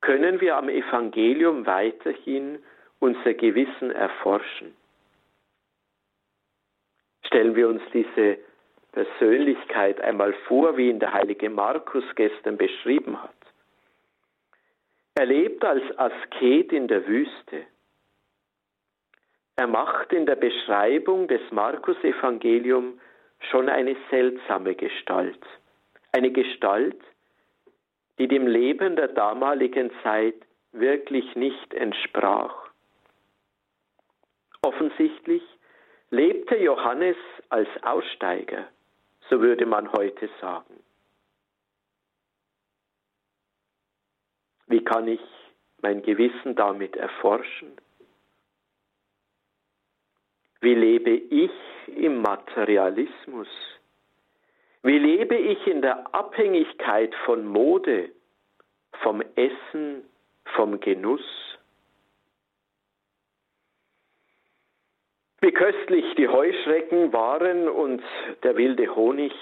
können 0.00 0.40
wir 0.40 0.56
am 0.56 0.68
Evangelium 0.68 1.66
weiterhin 1.66 2.58
unser 2.98 3.34
Gewissen 3.34 3.90
erforschen. 3.90 4.74
Stellen 7.26 7.54
wir 7.54 7.68
uns 7.68 7.82
diese 7.92 8.38
Persönlichkeit 8.92 10.00
einmal 10.00 10.32
vor, 10.48 10.76
wie 10.76 10.90
ihn 10.90 10.98
der 10.98 11.12
heilige 11.12 11.48
Markus 11.48 12.04
gestern 12.16 12.56
beschrieben 12.56 13.22
hat. 13.22 13.34
Er 15.14 15.26
lebt 15.26 15.64
als 15.64 15.82
Asket 15.98 16.72
in 16.72 16.88
der 16.88 17.06
Wüste. 17.06 17.66
Er 19.56 19.66
macht 19.66 20.12
in 20.12 20.26
der 20.26 20.36
Beschreibung 20.36 21.28
des 21.28 21.42
Markus-Evangelium 21.50 22.98
schon 23.50 23.68
eine 23.68 23.96
seltsame 24.10 24.74
Gestalt. 24.74 25.40
Eine 26.12 26.30
Gestalt, 26.32 27.00
die 28.18 28.28
dem 28.28 28.46
Leben 28.46 28.96
der 28.96 29.08
damaligen 29.08 29.90
Zeit 30.02 30.34
wirklich 30.72 31.34
nicht 31.36 31.74
entsprach. 31.74 32.70
Offensichtlich 34.62 35.42
lebte 36.10 36.56
Johannes 36.56 37.16
als 37.48 37.68
Aussteiger, 37.82 38.68
so 39.28 39.40
würde 39.40 39.66
man 39.66 39.90
heute 39.92 40.28
sagen. 40.40 40.82
Wie 44.66 44.84
kann 44.84 45.08
ich 45.08 45.20
mein 45.82 46.02
Gewissen 46.02 46.54
damit 46.54 46.96
erforschen? 46.96 47.72
Wie 50.60 50.74
lebe 50.74 51.10
ich 51.10 51.50
im 51.86 52.20
Materialismus? 52.20 53.48
Wie 54.90 54.98
lebe 54.98 55.36
ich 55.36 55.64
in 55.68 55.82
der 55.82 56.12
Abhängigkeit 56.12 57.14
von 57.24 57.46
Mode, 57.46 58.10
vom 59.02 59.22
Essen, 59.36 60.02
vom 60.56 60.80
Genuss? 60.80 61.22
Wie 65.42 65.52
köstlich 65.52 66.16
die 66.16 66.26
Heuschrecken 66.26 67.12
waren 67.12 67.68
und 67.68 68.02
der 68.42 68.56
wilde 68.56 68.92
Honig, 68.96 69.32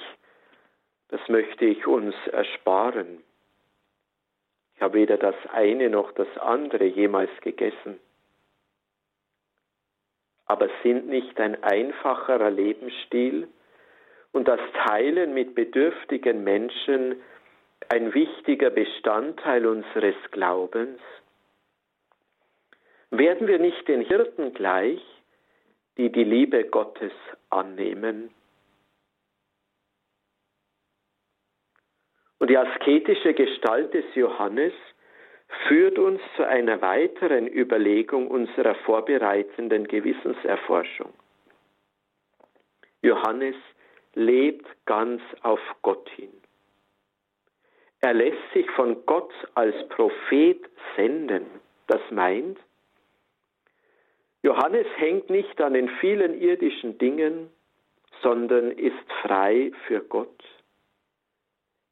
das 1.09 1.27
möchte 1.29 1.65
ich 1.65 1.87
uns 1.87 2.15
ersparen. 2.27 3.25
Ich 4.75 4.83
habe 4.83 4.99
weder 4.99 5.17
das 5.17 5.37
eine 5.51 5.89
noch 5.89 6.13
das 6.13 6.29
andere 6.37 6.85
jemals 6.85 7.31
gegessen. 7.41 7.99
Aber 10.45 10.69
sind 10.83 11.09
nicht 11.09 11.41
ein 11.41 11.63
einfacherer 11.63 12.51
Lebensstil, 12.51 13.49
und 14.33 14.49
das 14.49 14.61
Teilen 14.87 15.35
mit 15.35 15.55
bedürftigen 15.55 16.45
Menschen 16.45 17.21
ein 17.89 18.13
wichtiger 18.15 18.71
Bestandteil 18.71 19.67
unseres 19.67 20.17
Glaubens? 20.31 21.01
Werden 23.11 23.49
wir 23.49 23.59
nicht 23.59 23.89
den 23.89 24.03
Hirten 24.03 24.53
gleich, 24.53 25.01
die 25.97 26.13
die 26.13 26.25
Liebe 26.25 26.65
Gottes 26.65 27.13
annehmen? 27.49 28.31
Und 32.39 32.51
die 32.51 32.59
asketische 32.59 33.35
Gestalt 33.35 33.95
des 33.95 34.05
Johannes 34.15 34.73
führt 35.67 35.99
uns 35.99 36.21
zu 36.37 36.47
einer 36.47 36.81
weiteren 36.83 37.49
Überlegung 37.49 38.29
unserer 38.29 38.75
vorbereitenden 38.77 39.89
Gewissenserforschung. 39.89 41.13
Johannes 43.03 43.57
lebt 44.19 44.67
ganz 44.85 45.23
auf 45.43 45.61
Gott 45.83 46.09
hin. 46.11 46.33
Er 48.01 48.15
lässt 48.15 48.53
sich 48.53 48.69
von 48.73 49.07
Gott 49.07 49.33
als 49.55 49.77
Prophet 49.91 50.61
senden. 50.97 51.47
Das 51.87 52.01
meint, 52.11 52.59
Johannes 54.43 54.87
hängt 54.97 55.31
nicht 55.31 55.61
an 55.61 55.75
den 55.75 55.89
vielen 56.01 56.41
irdischen 56.41 56.99
Dingen, 56.99 57.51
sondern 58.23 58.73
ist 58.73 59.13
frei 59.23 59.71
für 59.87 60.01
Gott. 60.01 60.45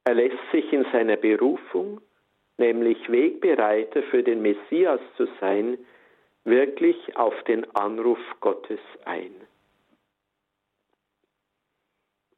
Er 0.04 0.14
lässt 0.14 0.50
sich 0.52 0.72
in 0.72 0.84
seiner 0.92 1.16
Berufung, 1.16 2.00
nämlich 2.58 3.10
Wegbereiter 3.10 4.02
für 4.04 4.22
den 4.22 4.42
Messias 4.42 5.00
zu 5.16 5.26
sein, 5.40 5.78
wirklich 6.44 7.16
auf 7.16 7.34
den 7.44 7.68
Anruf 7.76 8.20
Gottes 8.40 8.80
ein. 9.04 9.34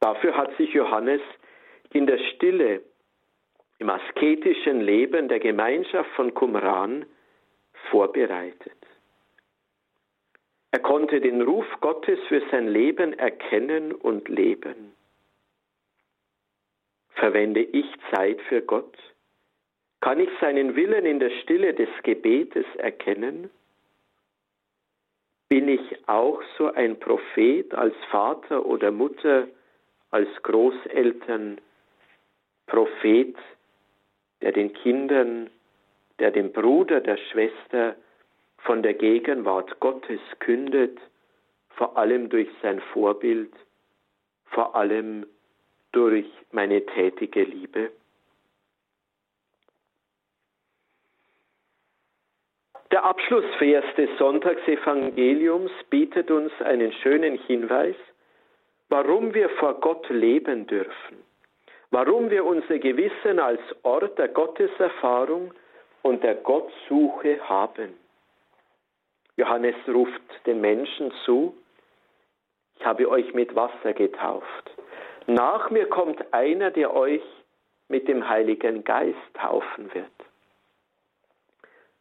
Dafür 0.00 0.36
hat 0.36 0.56
sich 0.56 0.72
Johannes 0.72 1.20
in 1.92 2.06
der 2.06 2.18
Stille, 2.18 2.82
im 3.78 3.90
asketischen 3.90 4.80
Leben 4.80 5.28
der 5.28 5.38
Gemeinschaft 5.38 6.10
von 6.10 6.34
Qumran 6.34 7.06
vorbereitet. 7.90 8.72
Er 10.70 10.80
konnte 10.80 11.20
den 11.20 11.40
Ruf 11.42 11.66
Gottes 11.80 12.18
für 12.28 12.42
sein 12.50 12.68
Leben 12.68 13.12
erkennen 13.18 13.92
und 13.92 14.28
leben. 14.28 14.92
Verwende 17.10 17.62
ich 17.62 17.86
Zeit 18.12 18.40
für 18.42 18.62
Gott? 18.62 18.96
Kann 20.00 20.20
ich 20.20 20.28
seinen 20.40 20.76
Willen 20.76 21.06
in 21.06 21.18
der 21.18 21.30
Stille 21.42 21.74
des 21.74 21.88
Gebetes 22.02 22.66
erkennen? 22.76 23.50
Bin 25.48 25.68
ich 25.68 26.08
auch 26.08 26.42
so 26.56 26.72
ein 26.72 27.00
Prophet 27.00 27.74
als 27.74 27.94
Vater 28.10 28.66
oder 28.66 28.90
Mutter, 28.90 29.48
als 30.10 30.28
Großeltern, 30.42 31.60
Prophet, 32.66 33.36
der 34.42 34.52
den 34.52 34.72
Kindern, 34.72 35.50
der 36.18 36.30
dem 36.30 36.52
Bruder, 36.52 37.00
der 37.00 37.16
Schwester 37.16 37.96
von 38.58 38.82
der 38.82 38.94
Gegenwart 38.94 39.80
Gottes 39.80 40.20
kündet, 40.40 40.98
vor 41.70 41.96
allem 41.96 42.28
durch 42.28 42.48
sein 42.62 42.80
Vorbild, 42.92 43.52
vor 44.46 44.74
allem 44.74 45.26
durch 45.92 46.26
meine 46.50 46.84
tätige 46.84 47.44
Liebe? 47.44 47.90
Der 52.90 53.04
Abschlussvers 53.04 53.84
des 53.96 54.08
Sonntagsevangeliums 54.18 55.70
bietet 55.90 56.30
uns 56.30 56.50
einen 56.62 56.90
schönen 56.92 57.38
Hinweis, 57.38 57.96
warum 58.88 59.34
wir 59.34 59.48
vor 59.50 59.74
Gott 59.80 60.08
leben 60.08 60.66
dürfen, 60.66 61.24
warum 61.90 62.30
wir 62.30 62.44
unser 62.44 62.78
Gewissen 62.78 63.38
als 63.38 63.60
Ort 63.82 64.18
der 64.18 64.28
Gotteserfahrung 64.28 65.52
und 66.02 66.22
der 66.22 66.36
Gottsuche 66.36 67.40
haben. 67.48 67.94
Johannes 69.36 69.76
ruft 69.86 70.46
den 70.46 70.60
Menschen 70.60 71.12
zu, 71.24 71.54
ich 72.78 72.84
habe 72.84 73.08
euch 73.08 73.34
mit 73.34 73.54
Wasser 73.54 73.92
getauft. 73.92 74.70
Nach 75.26 75.70
mir 75.70 75.86
kommt 75.88 76.32
einer, 76.32 76.70
der 76.70 76.94
euch 76.94 77.22
mit 77.88 78.08
dem 78.08 78.28
Heiligen 78.28 78.84
Geist 78.84 79.18
taufen 79.34 79.92
wird. 79.94 80.06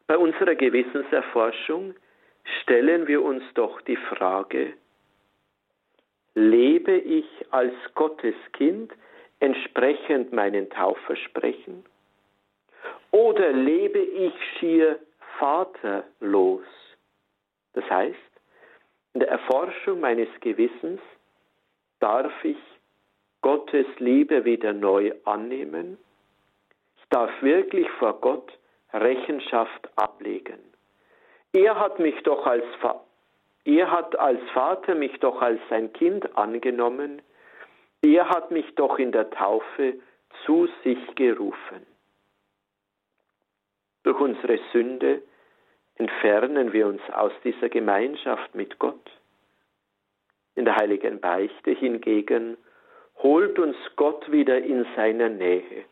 Bei 0.08 0.18
unserer 0.18 0.56
Gewissenserforschung 0.56 1.94
stellen 2.62 3.08
wir 3.08 3.22
uns 3.22 3.44
doch 3.56 3.82
die 3.82 3.98
Frage, 3.98 4.74
lebe 6.38 6.96
ich 6.96 7.26
als 7.50 7.74
Gottes 7.96 8.36
Kind 8.54 8.94
entsprechend 9.40 10.32
meinen 10.34 10.70
Taufversprechen? 10.70 11.84
Oder 13.10 13.52
lebe 13.54 13.98
ich 13.98 14.34
schier 14.60 15.00
vaterlos? 15.40 16.68
Das 17.74 17.90
heißt, 17.90 18.16
in 19.14 19.22
der 19.22 19.30
Erforschung 19.30 20.00
meines 20.00 20.30
Gewissens 20.42 21.02
darf 22.00 22.32
ich 22.44 22.58
Gottes 23.42 23.88
Liebe 23.98 24.46
wieder 24.46 24.74
neu 24.74 25.14
annehmen. 25.26 25.98
Ich 26.98 27.10
darf 27.10 27.32
wirklich 27.42 27.90
vor 27.98 28.14
Gott 28.22 28.52
Rechenschaft 28.94 29.90
ablegen. 29.96 30.60
Er 31.54 31.80
hat 31.80 31.98
mich 31.98 32.22
doch 32.22 32.46
als 32.46 32.66
er 33.68 33.92
hat 33.92 34.18
als 34.18 34.40
Vater 34.54 34.96
mich 34.96 35.20
doch 35.20 35.42
als 35.42 35.60
sein 35.70 35.92
Kind 35.92 36.38
angenommen. 36.38 37.22
Er 38.02 38.30
hat 38.30 38.50
mich 38.50 38.76
doch 38.76 38.98
in 38.98 39.12
der 39.12 39.30
Taufe 39.30 39.96
zu 40.46 40.70
sich 40.86 41.16
gerufen. 41.16 41.86
Durch 44.04 44.22
unsere 44.22 44.58
Sünde 44.72 45.22
entfernen 45.96 46.72
wir 46.72 46.88
uns 46.88 47.02
aus 47.12 47.34
dieser 47.44 47.68
Gemeinschaft 47.68 48.56
mit 48.56 48.80
Gott. 48.80 49.12
In 50.56 50.64
der 50.64 50.78
heiligen 50.78 51.20
Beichte 51.20 51.72
hingegen 51.72 52.56
holt 53.18 53.60
uns 53.60 53.76
Gott 53.98 54.32
wieder 54.32 54.60
in 54.60 54.86
seiner 54.96 55.28
Nähe. 55.28 55.84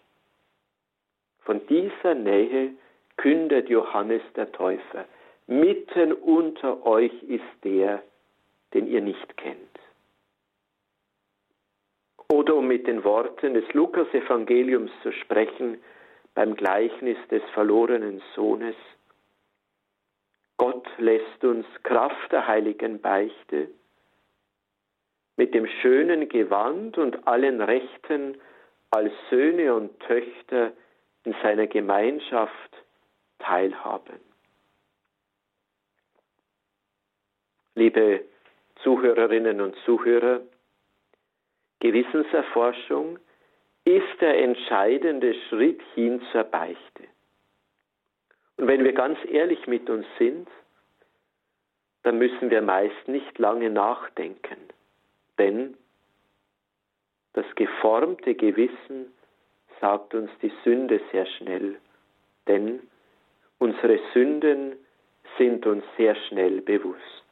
Von 1.41 1.67
dieser 1.67 2.13
Nähe 2.13 2.73
kündet 3.17 3.67
Johannes 3.67 4.21
der 4.37 4.49
Täufer. 4.53 5.03
Mitten 5.47 6.13
unter 6.13 6.85
euch 6.85 7.13
ist 7.23 7.43
der, 7.63 8.03
den 8.73 8.87
ihr 8.87 9.01
nicht 9.01 9.37
kennt. 9.37 9.59
Oder 12.31 12.55
um 12.55 12.67
mit 12.67 12.87
den 12.87 13.03
Worten 13.03 13.53
des 13.53 13.71
Lukas-Evangeliums 13.73 14.91
zu 15.03 15.11
sprechen, 15.11 15.77
beim 16.33 16.55
Gleichnis 16.55 17.17
des 17.29 17.43
verlorenen 17.53 18.21
Sohnes, 18.35 18.75
Gott 20.57 20.87
lässt 20.97 21.43
uns 21.43 21.65
Kraft 21.83 22.31
der 22.31 22.47
heiligen 22.47 22.99
Beichte 22.99 23.69
mit 25.37 25.53
dem 25.53 25.67
schönen 25.81 26.29
Gewand 26.29 26.97
und 26.97 27.27
allen 27.27 27.61
Rechten 27.61 28.37
als 28.91 29.11
Söhne 29.29 29.73
und 29.73 29.99
Töchter 29.99 30.71
in 31.25 31.35
seiner 31.43 31.67
Gemeinschaft 31.67 32.71
teilhaben. 33.39 34.19
Liebe 37.77 38.23
Zuhörerinnen 38.83 39.59
und 39.59 39.75
Zuhörer, 39.83 40.39
Gewissenserforschung 41.81 43.19
ist 43.83 44.21
der 44.21 44.41
entscheidende 44.41 45.33
Schritt 45.49 45.81
hin 45.93 46.21
zur 46.31 46.45
Beichte. 46.45 47.03
Und 48.55 48.67
wenn 48.67 48.85
wir 48.85 48.93
ganz 48.93 49.19
ehrlich 49.27 49.67
mit 49.67 49.89
uns 49.89 50.05
sind, 50.17 50.47
dann 52.03 52.17
müssen 52.17 52.49
wir 52.49 52.61
meist 52.61 53.07
nicht 53.07 53.37
lange 53.39 53.69
nachdenken, 53.69 54.57
denn 55.37 55.75
das 57.33 57.45
geformte 57.55 58.35
Gewissen 58.35 59.13
sagt 59.81 60.13
uns 60.13 60.31
die 60.41 60.53
Sünde 60.63 61.01
sehr 61.11 61.25
schnell, 61.25 61.75
denn 62.47 62.79
unsere 63.59 63.99
Sünden 64.13 64.77
sind 65.37 65.65
uns 65.65 65.83
sehr 65.97 66.15
schnell 66.15 66.61
bewusst. 66.61 67.24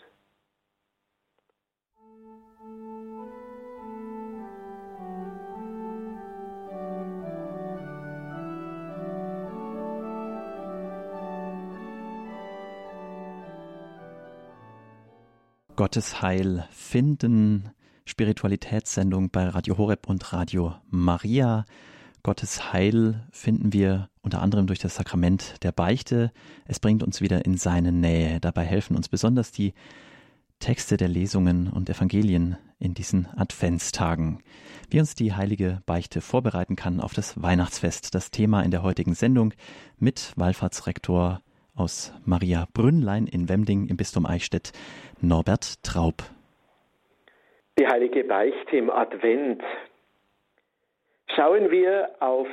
Gottes 15.84 16.22
Heil 16.22 16.65
finden. 16.72 17.72
Spiritualitätssendung 18.06 19.32
bei 19.32 19.50
Radio 19.50 19.78
Horeb 19.78 20.08
und 20.08 20.32
Radio 20.32 20.76
Maria. 20.89 21.65
Gottes 22.24 22.72
Heil 22.72 23.28
finden 23.34 23.74
wir 23.74 24.08
unter 24.22 24.41
anderem 24.41 24.65
durch 24.65 24.80
das 24.80 24.96
Sakrament 24.96 25.62
der 25.62 25.74
Beichte. 25.74 26.32
Es 26.63 26.80
bringt 26.80 27.04
uns 27.04 27.19
wieder 27.19 27.43
in 27.43 27.58
seine 27.58 27.91
Nähe. 27.91 28.39
Dabei 28.39 28.63
helfen 28.63 28.96
uns 28.96 29.10
besonders 29.10 29.52
die 29.52 29.74
Texte 30.60 30.96
der 30.96 31.10
Lesungen 31.10 31.67
und 31.67 31.89
Evangelien 31.89 32.56
in 32.80 32.93
diesen 32.93 33.28
Adventstagen. 33.38 34.42
Wie 34.90 35.02
uns 35.02 35.15
die 35.15 35.34
heilige 35.34 35.81
Beichte 35.86 36.21
vorbereiten 36.21 36.77
kann 36.77 37.02
auf 37.02 37.13
das 37.13 37.42
Weihnachtsfest, 37.42 38.15
das 38.15 38.31
Thema 38.31 38.62
in 38.62 38.71
der 38.71 38.84
heutigen 38.84 39.15
Sendung 39.15 39.54
mit 40.00 40.31
Wallfahrtsrektor 40.38 41.42
aus 41.76 42.13
Maria 42.26 42.67
Brünnlein 42.74 43.28
in 43.28 43.50
Wemding 43.50 43.88
im 43.88 43.98
Bistum 43.98 44.26
Eichstätt, 44.26 44.71
Norbert 45.21 45.84
Traub. 45.84 46.15
Die 47.80 47.88
heilige 47.88 48.24
Beichte 48.24 48.78
im 48.78 48.90
Advent. 48.90 49.63
Schauen 51.36 51.71
wir 51.71 52.10
auf 52.19 52.48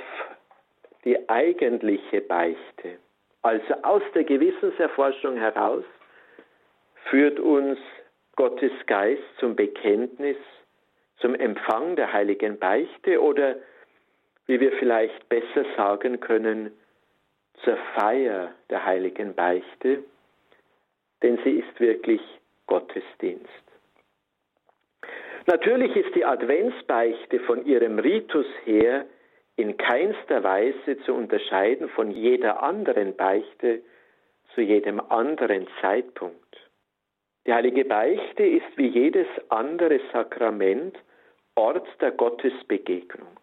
die 1.05 1.29
eigentliche 1.29 2.23
Beichte. 2.23 2.99
Also 3.43 3.75
aus 3.83 4.03
der 4.15 4.25
Gewissenserforschung 4.25 5.37
heraus 5.37 5.85
führt 7.11 7.39
uns 7.41 7.79
Gottes 8.37 8.73
Geist 8.87 9.23
zum 9.39 9.57
Bekenntnis, 9.57 10.37
zum 11.19 11.35
Empfang 11.35 11.97
der 11.97 12.13
heiligen 12.13 12.59
Beichte 12.59 13.21
oder, 13.21 13.57
wie 14.47 14.61
wir 14.61 14.73
vielleicht 14.73 15.29
besser 15.29 15.65
sagen 15.77 16.21
können, 16.21 16.73
zur 17.65 17.77
Feier 17.95 18.53
der 18.71 18.85
heiligen 18.85 19.35
Beichte, 19.35 20.05
denn 21.23 21.39
sie 21.45 21.59
ist 21.59 21.81
wirklich 21.81 22.21
Gottesdienst. 22.67 23.65
Natürlich 25.47 25.97
ist 25.97 26.15
die 26.15 26.25
Adventsbeichte 26.25 27.41
von 27.41 27.67
ihrem 27.67 27.99
Ritus 27.99 28.47
her 28.65 29.07
in 29.57 29.77
keinster 29.77 30.43
Weise 30.43 30.99
zu 31.05 31.15
unterscheiden 31.15 31.89
von 31.91 32.11
jeder 32.11 32.63
anderen 32.63 33.17
Beichte 33.17 33.83
zu 34.55 34.61
jedem 34.61 35.01
anderen 35.01 35.67
Zeitpunkt. 35.81 36.39
Die 37.47 37.53
heilige 37.53 37.85
Beichte 37.85 38.45
ist 38.45 38.77
wie 38.77 38.89
jedes 38.89 39.27
andere 39.49 40.01
Sakrament 40.13 40.97
Ort 41.57 41.89
der 42.01 42.13
Gottesbegegnung. 42.13 43.37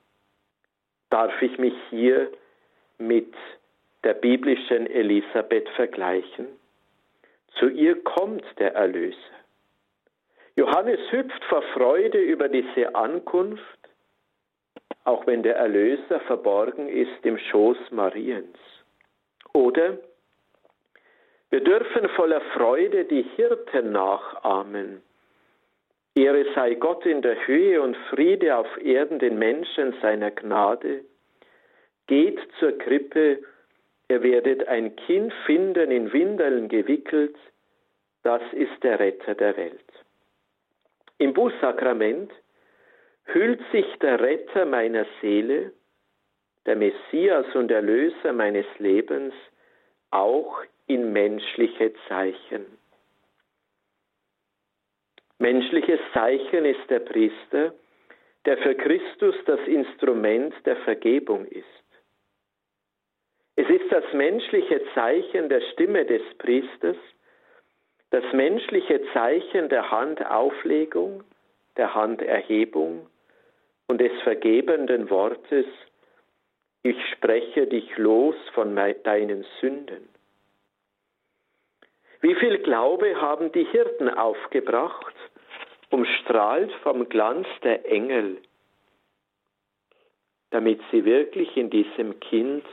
Darf 1.10 1.42
ich 1.42 1.58
mich 1.58 1.76
hier 1.90 2.32
mit 2.98 3.34
der 4.08 4.14
biblischen 4.14 4.88
Elisabeth 4.88 5.68
vergleichen? 5.76 6.48
Zu 7.60 7.68
ihr 7.68 8.02
kommt 8.04 8.46
der 8.58 8.74
Erlöser. 8.74 9.36
Johannes 10.56 11.00
hüpft 11.12 11.44
vor 11.50 11.62
Freude 11.74 12.18
über 12.18 12.48
diese 12.48 12.96
Ankunft, 12.96 13.80
auch 15.04 15.28
wenn 15.28 15.44
der 15.44 15.58
Erlöser 15.58 16.22
verborgen 16.22 16.88
ist 16.88 17.20
im 17.24 17.38
Schoß 17.38 17.78
Mariens. 17.92 18.58
Oder 19.52 19.98
wir 21.50 21.62
dürfen 21.62 22.08
voller 22.16 22.42
Freude 22.56 23.04
die 23.04 23.24
Hirten 23.36 23.92
nachahmen. 23.92 25.02
Ehre 26.16 26.46
sei 26.56 26.76
Gott 26.76 27.06
in 27.06 27.22
der 27.22 27.46
Höhe 27.46 27.82
und 27.82 27.98
Friede 28.10 28.56
auf 28.56 28.70
Erden 28.82 29.20
den 29.20 29.38
Menschen 29.38 29.94
seiner 30.02 30.32
Gnade. 30.32 31.04
Geht 32.08 32.40
zur 32.60 32.78
Krippe, 32.78 33.40
ihr 34.10 34.24
werdet 34.24 34.68
ein 34.68 34.96
Kind 34.96 35.34
finden, 35.46 35.92
in 35.92 36.12
Windeln 36.14 36.70
gewickelt, 36.70 37.36
das 38.24 38.42
ist 38.54 38.84
der 38.84 39.00
Retter 39.00 39.36
der 39.36 39.56
Welt. 39.58 39.86
Im 41.18 41.34
Bußsakrament 41.34 42.32
hüllt 43.26 43.62
sich 43.72 43.86
der 44.02 44.20
Retter 44.20 44.66
meiner 44.66 45.06
Seele, 45.22 45.72
der 46.66 46.76
Messias 46.76 47.46
und 47.56 47.72
Erlöser 47.72 48.34
meines 48.34 48.66
Lebens, 48.78 49.34
auch 50.12 50.64
in 50.88 51.12
menschliche 51.12 51.94
Zeichen. 52.08 52.66
Menschliches 55.40 56.00
Zeichen 56.14 56.66
ist 56.66 56.90
der 56.90 57.00
Priester, 57.00 57.74
der 58.46 58.58
für 58.58 58.76
Christus 58.76 59.36
das 59.46 59.60
Instrument 59.68 60.54
der 60.66 60.78
Vergebung 60.78 61.46
ist. 61.46 61.66
Es 63.60 63.68
ist 63.70 63.92
das 63.92 64.06
menschliche 64.14 64.82
Zeichen 64.94 65.50
der 65.50 65.62
Stimme 65.74 66.06
des 66.06 66.22
Priesters, 66.38 66.96
das 68.12 68.24
menschliche 68.32 69.02
Zeichen 69.14 69.68
der 69.70 69.90
Handauflegung, 69.90 71.24
der 71.76 71.96
Handerhebung 71.96 73.08
und 73.88 74.00
des 74.00 74.12
vergebenden 74.22 75.10
Wortes, 75.10 75.66
ich 76.84 76.98
spreche 77.14 77.66
dich 77.66 77.98
los 77.98 78.36
von 78.54 78.76
deinen 78.76 79.44
Sünden. 79.60 80.08
Wie 82.22 82.36
viel 82.36 82.60
Glaube 82.60 83.20
haben 83.20 83.52
die 83.52 83.66
Hirten 83.66 84.08
aufgebracht, 84.08 85.16
umstrahlt 85.90 86.72
vom 86.84 87.10
Glanz 87.10 87.48
der 87.64 87.90
Engel, 87.92 88.38
damit 90.52 90.80
sie 90.92 91.06
wirklich 91.06 91.58
in 91.58 91.72
diesem 91.72 92.20
Kind 92.20 92.64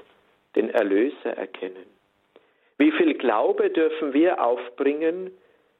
den 0.54 0.70
Erlöser 0.70 1.36
erkennen. 1.36 1.86
Wie 2.78 2.90
viel 2.92 3.14
Glaube 3.14 3.70
dürfen 3.70 4.12
wir 4.12 4.42
aufbringen, 4.42 5.30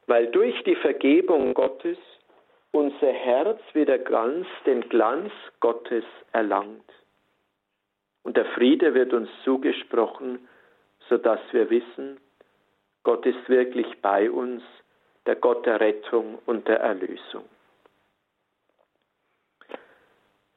weil 0.07 0.27
durch 0.27 0.63
die 0.63 0.75
Vergebung 0.75 1.53
Gottes 1.53 1.97
unser 2.71 3.11
Herz 3.11 3.59
wieder 3.73 3.97
ganz 3.97 4.47
den 4.65 4.87
Glanz 4.89 5.31
Gottes 5.59 6.03
erlangt. 6.31 6.91
Und 8.23 8.37
der 8.37 8.45
Friede 8.45 8.93
wird 8.93 9.13
uns 9.13 9.29
zugesprochen, 9.43 10.47
sodass 11.07 11.39
wir 11.51 11.69
wissen, 11.69 12.19
Gott 13.03 13.25
ist 13.25 13.47
wirklich 13.47 13.87
bei 14.01 14.29
uns, 14.29 14.63
der 15.25 15.35
Gott 15.35 15.65
der 15.65 15.79
Rettung 15.79 16.39
und 16.45 16.67
der 16.67 16.79
Erlösung. 16.79 17.45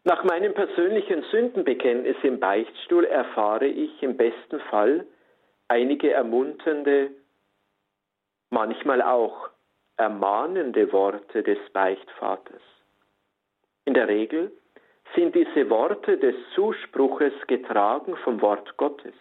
Nach 0.08 0.24
meinem 0.24 0.54
persönlichen 0.54 1.22
Sündenbekenntnis 1.30 2.16
im 2.22 2.40
Beichtstuhl 2.40 3.04
erfahre 3.04 3.66
ich 3.66 4.02
im 4.02 4.16
besten 4.16 4.58
Fall 4.70 5.06
einige 5.68 6.10
ermunternde, 6.10 7.10
manchmal 8.48 9.02
auch 9.02 9.50
ermahnende 9.98 10.90
Worte 10.94 11.42
des 11.42 11.58
Beichtvaters. 11.74 12.62
In 13.84 13.92
der 13.92 14.08
Regel 14.08 14.50
sind 15.14 15.34
diese 15.34 15.68
Worte 15.68 16.16
des 16.16 16.34
Zuspruches 16.54 17.34
getragen 17.46 18.16
vom 18.24 18.40
Wort 18.40 18.78
Gottes, 18.78 19.14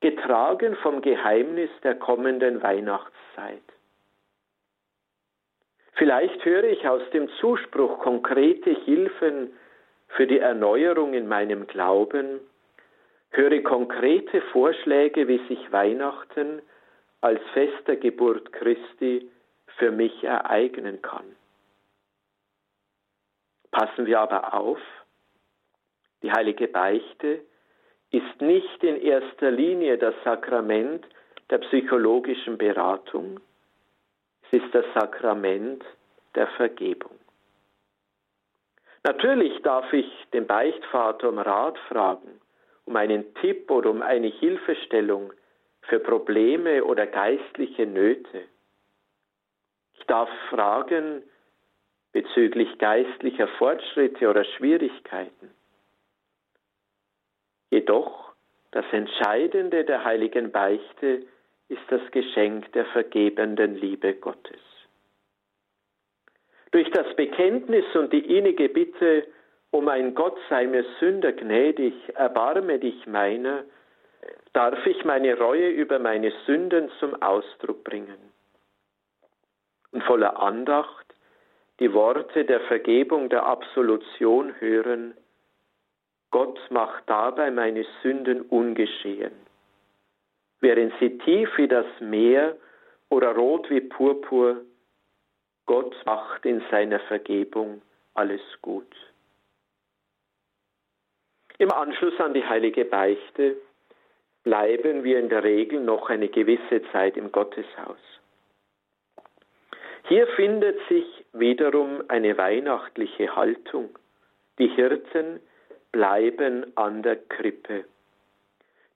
getragen 0.00 0.74
vom 0.76 1.02
Geheimnis 1.02 1.68
der 1.82 1.96
kommenden 1.96 2.62
Weihnachtszeit. 2.62 3.60
Vielleicht 5.96 6.42
höre 6.46 6.64
ich 6.64 6.88
aus 6.88 7.02
dem 7.12 7.28
Zuspruch 7.40 7.98
konkrete 7.98 8.70
Hilfen 8.70 9.52
für 10.08 10.26
die 10.26 10.38
Erneuerung 10.38 11.14
in 11.14 11.28
meinem 11.28 11.66
Glauben, 11.66 12.40
höre 13.30 13.62
konkrete 13.62 14.40
Vorschläge, 14.52 15.28
wie 15.28 15.38
sich 15.48 15.70
Weihnachten 15.72 16.62
als 17.20 17.40
Fest 17.52 17.86
der 17.86 17.96
Geburt 17.96 18.52
Christi 18.52 19.30
für 19.76 19.90
mich 19.90 20.24
ereignen 20.24 21.02
kann. 21.02 21.36
Passen 23.70 24.06
wir 24.06 24.20
aber 24.20 24.54
auf, 24.54 24.80
die 26.22 26.32
heilige 26.32 26.68
Beichte 26.68 27.40
ist 28.10 28.40
nicht 28.40 28.82
in 28.82 29.00
erster 29.00 29.50
Linie 29.50 29.98
das 29.98 30.14
Sakrament 30.24 31.06
der 31.50 31.58
psychologischen 31.58 32.58
Beratung, 32.58 33.40
es 34.50 34.62
ist 34.62 34.74
das 34.74 34.84
Sakrament 34.94 35.84
der 36.34 36.46
Vergebung. 36.48 37.17
Natürlich 39.08 39.62
darf 39.62 39.90
ich 39.94 40.06
den 40.34 40.46
Beichtvater 40.46 41.30
um 41.30 41.38
Rat 41.38 41.78
fragen, 41.88 42.42
um 42.84 42.94
einen 42.94 43.32
Tipp 43.36 43.70
oder 43.70 43.88
um 43.88 44.02
eine 44.02 44.26
Hilfestellung 44.26 45.32
für 45.80 45.98
Probleme 45.98 46.84
oder 46.84 47.06
geistliche 47.06 47.86
Nöte. 47.86 48.42
Ich 49.94 50.04
darf 50.04 50.28
fragen 50.50 51.22
bezüglich 52.12 52.76
geistlicher 52.76 53.48
Fortschritte 53.56 54.28
oder 54.28 54.44
Schwierigkeiten. 54.44 55.54
Jedoch 57.70 58.34
das 58.72 58.84
Entscheidende 58.92 59.86
der 59.86 60.04
heiligen 60.04 60.52
Beichte 60.52 61.24
ist 61.70 61.80
das 61.88 62.02
Geschenk 62.10 62.70
der 62.74 62.84
vergebenden 62.84 63.74
Liebe 63.74 64.12
Gottes. 64.12 64.77
Durch 66.70 66.90
das 66.90 67.14
Bekenntnis 67.16 67.84
und 67.94 68.12
die 68.12 68.36
innige 68.36 68.68
Bitte, 68.68 69.26
um 69.70 69.88
ein 69.88 70.14
Gott 70.14 70.38
sei 70.48 70.66
mir 70.66 70.84
Sünder 71.00 71.32
gnädig, 71.32 71.94
erbarme 72.14 72.78
dich 72.78 73.06
meiner, 73.06 73.64
darf 74.52 74.84
ich 74.86 75.04
meine 75.04 75.38
Reue 75.38 75.68
über 75.68 75.98
meine 75.98 76.32
Sünden 76.46 76.90
zum 76.98 77.20
Ausdruck 77.22 77.84
bringen. 77.84 78.18
Und 79.92 80.02
voller 80.04 80.40
Andacht 80.40 81.06
die 81.80 81.92
Worte 81.92 82.44
der 82.44 82.60
Vergebung, 82.60 83.28
der 83.28 83.46
Absolution 83.46 84.52
hören, 84.60 85.14
Gott 86.30 86.60
macht 86.70 87.04
dabei 87.06 87.50
meine 87.50 87.86
Sünden 88.02 88.42
ungeschehen. 88.42 89.32
Wären 90.60 90.92
sie 90.98 91.16
tief 91.18 91.48
wie 91.56 91.68
das 91.68 91.86
Meer 92.00 92.56
oder 93.08 93.34
rot 93.34 93.70
wie 93.70 93.80
Purpur, 93.80 94.62
Gott 95.68 95.94
macht 96.06 96.46
in 96.46 96.62
seiner 96.70 96.98
Vergebung 96.98 97.82
alles 98.14 98.40
gut. 98.62 98.90
Im 101.58 101.70
Anschluss 101.70 102.18
an 102.20 102.32
die 102.32 102.44
heilige 102.44 102.86
Beichte 102.86 103.56
bleiben 104.44 105.04
wir 105.04 105.18
in 105.18 105.28
der 105.28 105.44
Regel 105.44 105.80
noch 105.80 106.08
eine 106.08 106.28
gewisse 106.28 106.82
Zeit 106.90 107.18
im 107.18 107.30
Gotteshaus. 107.32 107.98
Hier 110.08 110.26
findet 110.28 110.80
sich 110.88 111.04
wiederum 111.34 112.02
eine 112.08 112.38
weihnachtliche 112.38 113.36
Haltung. 113.36 113.90
Die 114.58 114.68
Hirten 114.68 115.38
bleiben 115.92 116.72
an 116.78 117.02
der 117.02 117.16
Krippe. 117.16 117.84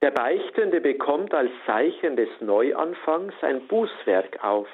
Der 0.00 0.10
Beichtende 0.10 0.80
bekommt 0.80 1.34
als 1.34 1.50
Zeichen 1.66 2.16
des 2.16 2.30
Neuanfangs 2.40 3.34
ein 3.42 3.66
Bußwerk 3.68 4.42
auf. 4.42 4.68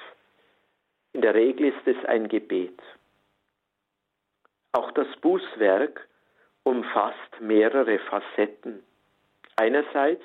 In 1.19 1.23
der 1.23 1.35
Regel 1.35 1.67
ist 1.75 1.85
es 1.85 2.05
ein 2.05 2.29
Gebet. 2.29 2.81
Auch 4.71 4.93
das 4.93 5.09
Bußwerk 5.17 6.07
umfasst 6.63 7.41
mehrere 7.41 7.99
Facetten. 7.99 8.85
Einerseits 9.57 10.23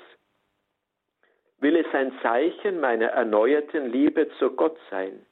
will 1.58 1.74
es 1.74 1.92
ein 1.92 2.16
Zeichen 2.22 2.78
meiner 2.78 3.06
erneuerten 3.06 3.90
Liebe 3.90 4.28
zu 4.38 4.50
Gott 4.52 4.78
sein. 4.88 5.26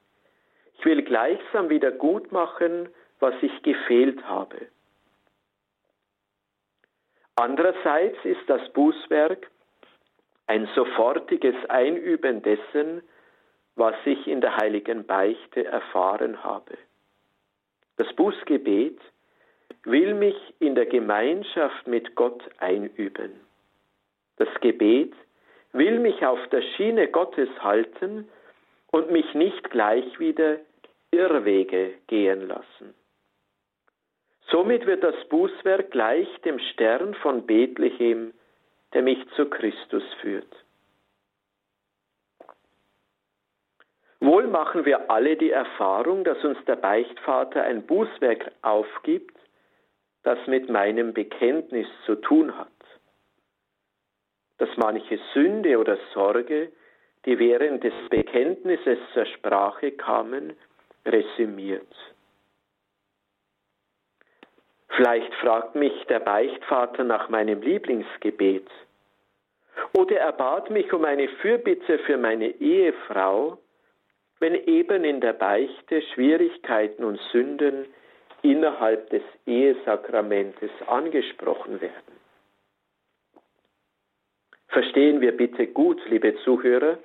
Ich 0.78 0.84
will 0.84 1.00
gleichsam 1.02 1.70
wieder 1.70 1.92
gut 1.92 2.32
machen, 2.32 2.88
was 3.20 3.34
ich 3.40 3.62
gefehlt 3.62 4.20
habe. 4.24 4.66
Andererseits 7.36 8.18
ist 8.24 8.42
das 8.48 8.68
Bußwerk 8.72 9.48
ein 10.48 10.68
sofortiges 10.74 11.54
Einüben 11.68 12.42
dessen, 12.42 13.04
was 13.76 13.94
ich 14.04 14.26
in 14.26 14.40
der 14.40 14.56
heiligen 14.56 15.06
Beichte 15.06 15.64
erfahren 15.64 16.42
habe. 16.44 16.76
Das 17.96 18.12
Bußgebet 18.14 18.98
will 19.84 20.14
mich 20.14 20.36
in 20.58 20.74
der 20.74 20.86
Gemeinschaft 20.86 21.86
mit 21.86 22.14
Gott 22.14 22.42
einüben. 22.58 23.32
Das 24.36 24.48
Gebet 24.60 25.14
will 25.72 25.98
mich 25.98 26.24
auf 26.24 26.40
der 26.48 26.62
Schiene 26.62 27.08
Gottes 27.08 27.48
halten 27.60 28.28
und 28.90 29.10
mich 29.10 29.34
nicht 29.34 29.70
gleich 29.70 30.18
wieder 30.18 30.58
Irrwege 31.10 31.94
gehen 32.06 32.48
lassen. 32.48 32.94
Somit 34.50 34.86
wird 34.86 35.02
das 35.02 35.16
Bußwerk 35.28 35.90
gleich 35.90 36.28
dem 36.44 36.58
Stern 36.58 37.14
von 37.14 37.46
Bethlehem, 37.46 38.34
der 38.92 39.02
mich 39.02 39.18
zu 39.36 39.48
Christus 39.48 40.04
führt. 40.20 40.54
Wohl 44.22 44.46
machen 44.46 44.84
wir 44.84 45.10
alle 45.10 45.36
die 45.36 45.50
Erfahrung, 45.50 46.22
dass 46.22 46.44
uns 46.44 46.56
der 46.66 46.76
Beichtvater 46.76 47.64
ein 47.64 47.84
Bußwerk 47.84 48.52
aufgibt, 48.62 49.36
das 50.22 50.38
mit 50.46 50.70
meinem 50.70 51.12
Bekenntnis 51.12 51.88
zu 52.06 52.14
tun 52.14 52.56
hat. 52.56 52.68
Dass 54.58 54.68
manche 54.76 55.18
Sünde 55.34 55.76
oder 55.76 55.98
Sorge, 56.14 56.70
die 57.26 57.36
während 57.40 57.82
des 57.82 57.94
Bekenntnisses 58.10 58.98
zur 59.12 59.26
Sprache 59.26 59.90
kamen, 59.90 60.52
resümiert. 61.04 61.92
Vielleicht 64.90 65.34
fragt 65.34 65.74
mich 65.74 66.04
der 66.06 66.20
Beichtvater 66.20 67.02
nach 67.02 67.28
meinem 67.28 67.60
Lieblingsgebet. 67.60 68.70
Oder 69.98 70.20
er 70.20 70.32
bat 70.32 70.70
mich 70.70 70.92
um 70.92 71.04
eine 71.04 71.26
Fürbitte 71.26 71.98
für 72.00 72.18
meine 72.18 72.50
Ehefrau, 72.60 73.58
wenn 74.42 74.56
eben 74.66 75.04
in 75.04 75.20
der 75.20 75.34
Beichte 75.34 76.02
Schwierigkeiten 76.02 77.04
und 77.04 77.20
Sünden 77.30 77.86
innerhalb 78.42 79.08
des 79.10 79.22
Ehesakramentes 79.46 80.70
angesprochen 80.88 81.80
werden. 81.80 82.12
Verstehen 84.66 85.20
wir 85.20 85.36
bitte 85.36 85.68
gut, 85.68 86.00
liebe 86.08 86.34
Zuhörer, 86.42 86.98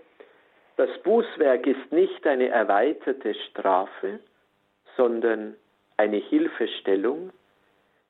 das 0.77 0.89
Bußwerk 1.03 1.67
ist 1.67 1.91
nicht 1.91 2.25
eine 2.25 2.47
erweiterte 2.47 3.35
Strafe, 3.35 4.19
sondern 4.95 5.55
eine 5.95 6.17
Hilfestellung, 6.17 7.29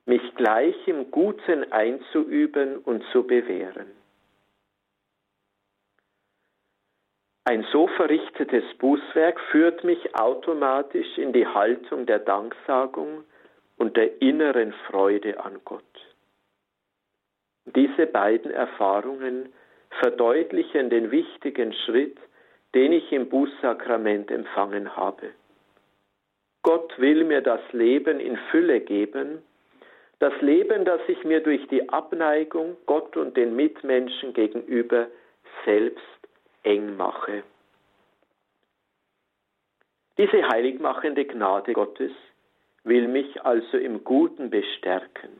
mich 0.06 0.22
gleich 0.36 0.88
im 0.88 1.12
Guten 1.12 1.70
einzuüben 1.74 2.78
und 2.78 3.04
zu 3.12 3.28
bewähren. 3.28 3.88
Ein 7.50 7.66
so 7.72 7.88
verrichtetes 7.88 8.66
Bußwerk 8.78 9.39
führt 9.52 9.86
mich 9.86 10.14
automatisch 10.14 11.18
in 11.18 11.32
die 11.32 11.48
Haltung 11.48 12.06
der 12.06 12.20
Danksagung 12.20 13.24
und 13.78 13.95
der 13.95 14.22
inneren 14.22 14.74
Freude 14.89 15.39
an 15.39 15.62
Gott. 15.64 15.82
Diese 17.74 18.06
beiden 18.06 18.52
Erfahrungen 18.52 19.54
verdeutlichen 20.02 20.89
den 20.89 21.10
wichtigen 21.10 21.72
Schritt, 21.72 22.18
den 22.76 22.91
ich 22.91 23.14
im 23.14 23.30
Bußsakrament 23.30 24.30
empfangen 24.30 24.98
habe. 24.98 25.30
Gott 26.64 27.00
will 27.00 27.24
mir 27.24 27.39
das 27.39 27.62
Leben 27.72 28.20
in 28.20 28.36
Fülle 28.52 28.82
geben, 28.82 29.41
das 30.20 30.34
Leben, 30.41 30.84
das 30.84 31.00
ich 31.08 31.24
mir 31.24 31.39
durch 31.39 31.66
die 31.70 31.88
Abneigung 31.88 32.76
Gott 32.88 33.16
und 33.16 33.38
den 33.38 33.56
Mitmenschen 33.56 34.34
gegenüber 34.34 35.08
selbst 35.64 36.16
eng 36.68 36.97
mache. 36.97 37.43
Diese 40.18 40.47
heiligmachende 40.49 41.26
Gnade 41.26 41.74
Gottes 41.74 42.11
will 42.84 43.07
mich 43.07 43.41
also 43.43 43.78
im 43.78 44.03
Guten 44.03 44.49
bestärken. 44.49 45.39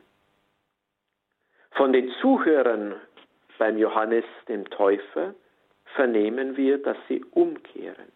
Von 1.72 1.92
den 1.92 2.10
Zuhörern 2.20 2.94
beim 3.58 3.76
Johannes 3.76 4.24
dem 4.48 4.68
Täufer 4.70 5.34
vernehmen 5.96 6.56
wir, 6.56 6.78
dass 6.78 6.96
sie 7.08 7.22
umkehren, 7.32 8.12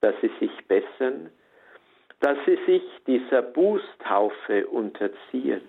dass 0.00 0.14
sie 0.20 0.30
sich 0.40 0.66
bessern, 0.66 1.30
dass 2.20 2.36
sie 2.44 2.58
sich 2.66 2.82
dieser 3.06 3.42
Bußtaufe 3.42 4.66
unterziehen. 4.66 5.62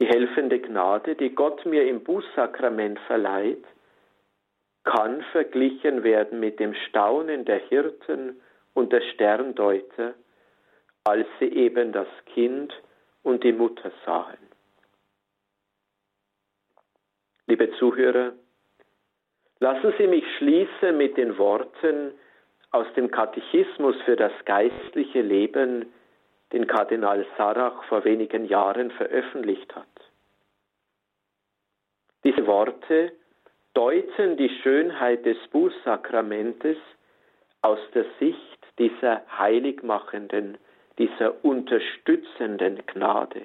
Die 0.00 0.06
helfende 0.06 0.58
Gnade, 0.58 1.14
die 1.14 1.34
Gott 1.34 1.64
mir 1.66 1.86
im 1.86 2.02
Bußsakrament 2.02 2.98
verleiht, 3.00 3.64
kann 4.84 5.22
verglichen 5.32 6.04
werden 6.04 6.40
mit 6.40 6.60
dem 6.60 6.74
Staunen 6.88 7.44
der 7.44 7.58
Hirten 7.58 8.40
und 8.74 8.92
der 8.92 9.00
Sterndeuter, 9.12 10.14
als 11.04 11.26
sie 11.38 11.48
eben 11.48 11.92
das 11.92 12.08
Kind 12.26 12.72
und 13.22 13.42
die 13.44 13.52
Mutter 13.52 13.90
sahen. 14.04 14.38
Liebe 17.46 17.70
Zuhörer, 17.78 18.32
lassen 19.60 19.92
Sie 19.98 20.06
mich 20.06 20.24
schließen 20.38 20.96
mit 20.96 21.16
den 21.16 21.36
Worten 21.36 22.12
aus 22.70 22.86
dem 22.96 23.10
Katechismus 23.10 23.96
für 24.04 24.16
das 24.16 24.32
geistliche 24.44 25.20
Leben, 25.20 25.92
den 26.52 26.66
Kardinal 26.66 27.26
Sarach 27.36 27.84
vor 27.84 28.04
wenigen 28.04 28.46
Jahren 28.46 28.90
veröffentlicht 28.92 29.74
hat. 29.74 29.86
Diese 32.24 32.46
Worte 32.46 33.12
deuten 33.74 34.36
die 34.36 34.50
Schönheit 34.62 35.26
des 35.26 35.36
Bußsakramentes 35.48 36.78
aus 37.62 37.78
der 37.94 38.06
Sicht 38.18 38.38
dieser 38.78 39.22
heiligmachenden, 39.38 40.58
dieser 40.98 41.44
unterstützenden 41.44 42.84
Gnade. 42.86 43.42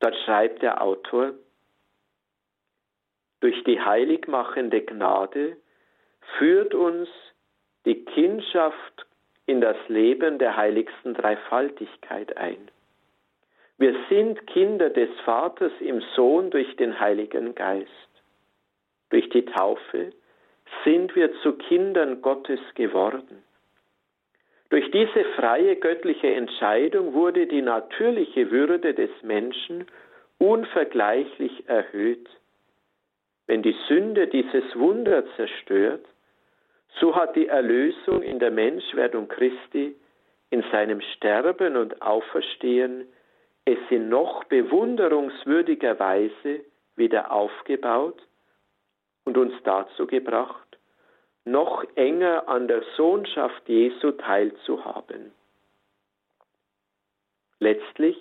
Dort 0.00 0.16
schreibt 0.24 0.62
der 0.62 0.82
Autor, 0.82 1.34
durch 3.40 3.62
die 3.64 3.80
heiligmachende 3.80 4.82
Gnade 4.82 5.56
führt 6.38 6.74
uns 6.74 7.08
die 7.84 8.04
Kindschaft 8.04 9.06
in 9.46 9.60
das 9.60 9.76
Leben 9.88 10.38
der 10.38 10.56
heiligsten 10.56 11.14
Dreifaltigkeit 11.14 12.36
ein. 12.36 12.70
Wir 13.78 13.94
sind 14.08 14.46
Kinder 14.46 14.90
des 14.90 15.10
Vaters 15.24 15.72
im 15.80 16.02
Sohn 16.14 16.50
durch 16.50 16.76
den 16.76 17.00
Heiligen 17.00 17.54
Geist. 17.54 17.88
Durch 19.10 19.28
die 19.30 19.44
Taufe 19.44 20.12
sind 20.84 21.14
wir 21.14 21.32
zu 21.42 21.54
Kindern 21.54 22.22
Gottes 22.22 22.60
geworden. 22.74 23.42
Durch 24.70 24.90
diese 24.90 25.24
freie 25.36 25.76
göttliche 25.76 26.32
Entscheidung 26.32 27.12
wurde 27.12 27.46
die 27.46 27.60
natürliche 27.60 28.50
Würde 28.50 28.94
des 28.94 29.10
Menschen 29.22 29.86
unvergleichlich 30.38 31.68
erhöht. 31.68 32.26
Wenn 33.46 33.62
die 33.62 33.76
Sünde 33.86 34.28
dieses 34.28 34.64
Wunder 34.74 35.24
zerstört, 35.36 36.06
so 37.00 37.14
hat 37.14 37.36
die 37.36 37.48
Erlösung 37.48 38.22
in 38.22 38.38
der 38.38 38.50
Menschwerdung 38.50 39.28
Christi, 39.28 39.94
in 40.50 40.64
seinem 40.72 41.00
Sterben 41.00 41.76
und 41.76 42.00
Auferstehen 42.00 43.06
es 43.64 43.78
in 43.90 44.08
noch 44.08 44.44
bewunderungswürdiger 44.44 45.98
Weise 45.98 46.64
wieder 46.96 47.30
aufgebaut 47.30 48.20
und 49.24 49.36
uns 49.36 49.54
dazu 49.64 50.06
gebracht, 50.06 50.78
noch 51.44 51.84
enger 51.94 52.48
an 52.48 52.68
der 52.68 52.82
Sohnschaft 52.96 53.68
Jesu 53.68 54.12
teilzuhaben. 54.12 55.32
Letztlich 57.58 58.16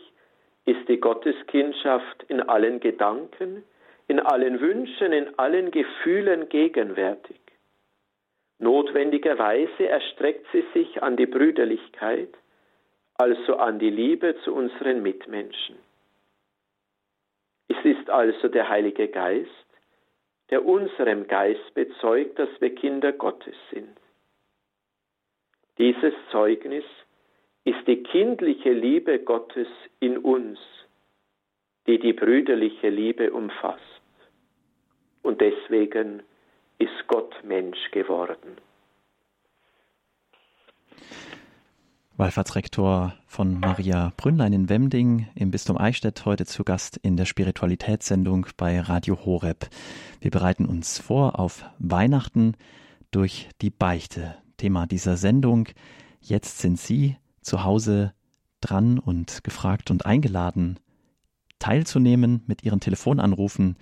ist 0.66 0.88
die 0.88 1.00
Gotteskindschaft 1.00 2.24
in 2.28 2.42
allen 2.42 2.80
Gedanken, 2.80 3.64
in 4.08 4.20
allen 4.20 4.60
Wünschen, 4.60 5.12
in 5.12 5.38
allen 5.40 5.72
Gefühlen 5.72 6.50
gegenwärtig. 6.50 7.40
Notwendigerweise 8.60 9.88
erstreckt 9.88 10.46
sie 10.52 10.64
sich 10.74 11.02
an 11.02 11.18
die 11.18 11.26
Brüderlichkeit, 11.26 12.30
also 13.22 13.58
an 13.58 13.78
die 13.78 13.92
Liebe 13.92 14.36
zu 14.44 14.52
unseren 14.52 15.04
Mitmenschen. 15.04 15.76
Es 17.68 17.78
ist 17.86 18.10
also 18.10 18.48
der 18.48 18.68
Heilige 18.68 19.08
Geist, 19.10 19.68
der 20.50 20.66
unserem 20.66 21.28
Geist 21.28 21.74
bezeugt, 21.76 22.40
dass 22.40 22.50
wir 22.60 22.74
Kinder 22.74 23.12
Gottes 23.14 23.56
sind. 23.72 23.96
Dieses 25.78 26.14
Zeugnis 26.32 26.84
ist 27.64 27.86
die 27.86 28.02
kindliche 28.02 28.74
Liebe 28.74 29.20
Gottes 29.20 29.68
in 30.00 30.18
uns, 30.18 30.60
die 31.86 32.00
die 32.00 32.14
brüderliche 32.14 32.90
Liebe 32.90 33.32
umfasst. 33.32 34.02
Und 35.22 35.42
deswegen 35.42 36.24
ist 36.80 37.08
Gott 37.08 37.36
Mensch 37.44 37.92
geworden. 37.92 38.58
Wallfahrtsrektor 42.22 43.16
von 43.26 43.60
Maria 43.60 44.14
Brünnlein 44.16 44.54
in 44.54 44.70
Wemding 44.70 45.28
im 45.34 45.50
Bistum 45.50 45.76
Eichstätt, 45.76 46.24
heute 46.24 46.46
zu 46.46 46.64
Gast 46.64 46.98
in 46.98 47.18
der 47.18 47.26
Spiritualitätssendung 47.26 48.46
bei 48.58 48.80
Radio 48.80 49.26
Horeb. 49.26 49.68
Wir 50.20 50.30
bereiten 50.30 50.68
uns 50.68 51.00
vor 51.00 51.40
auf 51.40 51.66
Weihnachten 51.80 52.54
durch 53.10 53.50
die 53.64 53.72
Beichte. 53.72 54.36
Thema 54.58 54.86
dieser 54.86 55.18
Sendung. 55.18 55.70
Jetzt 56.20 56.60
sind 56.60 56.80
Sie 56.80 57.18
zu 57.42 57.64
Hause 57.64 58.14
dran 58.60 59.00
und 59.00 59.44
gefragt 59.44 59.90
und 59.90 60.06
eingeladen, 60.06 60.80
teilzunehmen 61.58 62.44
mit 62.46 62.64
Ihren 62.64 62.82
Telefonanrufen. 62.82 63.78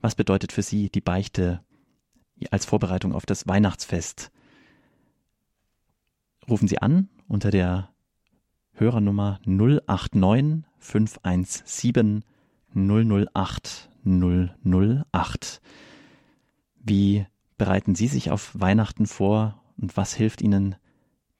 Was 0.00 0.14
bedeutet 0.14 0.52
für 0.52 0.62
Sie 0.62 0.88
die 0.88 1.02
Beichte 1.02 1.60
als 2.50 2.64
Vorbereitung 2.64 3.12
auf 3.12 3.26
das 3.26 3.46
Weihnachtsfest? 3.46 4.30
Rufen 6.48 6.66
Sie 6.66 6.78
an 6.78 7.10
unter 7.28 7.50
der 7.50 7.90
Hörernummer 8.72 9.40
089 9.44 10.64
517 10.78 12.24
008 12.74 13.90
008. 14.04 15.60
Wie 16.76 17.26
bereiten 17.56 17.94
Sie 17.94 18.08
sich 18.08 18.30
auf 18.30 18.52
Weihnachten 18.58 19.06
vor 19.06 19.62
und 19.76 19.96
was 19.96 20.14
hilft 20.14 20.42
Ihnen, 20.42 20.76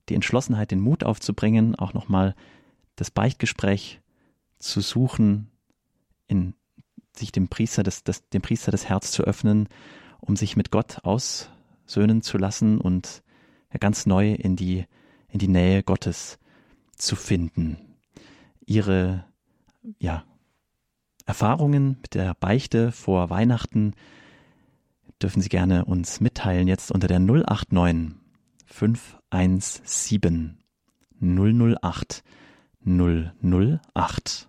die 0.08 0.14
Entschlossenheit, 0.14 0.70
den 0.70 0.80
Mut 0.80 1.04
aufzubringen, 1.04 1.74
auch 1.74 1.94
nochmal 1.94 2.34
das 2.96 3.10
Beichtgespräch 3.10 4.00
zu 4.58 4.80
suchen, 4.80 5.50
in 6.26 6.54
sich 7.16 7.32
dem 7.32 7.48
Priester 7.48 7.82
das, 7.82 8.04
das, 8.04 8.28
dem 8.28 8.42
Priester 8.42 8.70
das 8.70 8.88
Herz 8.88 9.10
zu 9.10 9.24
öffnen, 9.24 9.68
um 10.20 10.36
sich 10.36 10.56
mit 10.56 10.70
Gott 10.70 11.04
aussöhnen 11.04 12.22
zu 12.22 12.38
lassen 12.38 12.78
und 12.80 13.22
ganz 13.78 14.06
neu 14.06 14.32
in 14.32 14.56
die 14.56 14.86
in 15.30 15.38
die 15.38 15.48
Nähe 15.48 15.82
Gottes 15.82 16.38
zu 16.96 17.16
finden. 17.16 17.78
Ihre 18.66 19.24
ja, 19.98 20.24
Erfahrungen 21.26 21.98
mit 22.02 22.14
der 22.14 22.34
Beichte 22.34 22.92
vor 22.92 23.30
Weihnachten 23.30 23.94
dürfen 25.22 25.42
Sie 25.42 25.48
gerne 25.48 25.84
uns 25.84 26.20
mitteilen 26.20 26.68
jetzt 26.68 26.90
unter 26.90 27.08
der 27.08 27.18
089 27.20 28.14
517 28.66 30.58
008 31.20 32.22
008. 32.84 34.48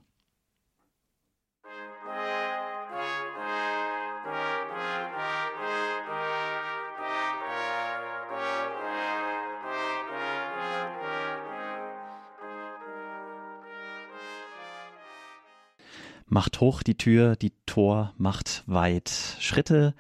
Macht 16.29 16.61
hoch 16.61 16.83
die 16.83 16.95
Tür, 16.95 17.35
die 17.35 17.53
Tor 17.65 18.13
macht 18.17 18.63
weit. 18.67 19.09
Schritte 19.39 19.95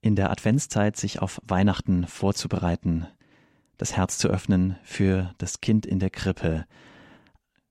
in 0.00 0.16
der 0.16 0.30
Adventszeit, 0.30 0.96
sich 0.96 1.20
auf 1.20 1.40
Weihnachten 1.46 2.06
vorzubereiten, 2.06 3.06
das 3.76 3.94
Herz 3.94 4.16
zu 4.16 4.28
öffnen 4.28 4.76
für 4.82 5.34
das 5.36 5.60
Kind 5.60 5.84
in 5.84 5.98
der 5.98 6.08
Krippe. 6.08 6.64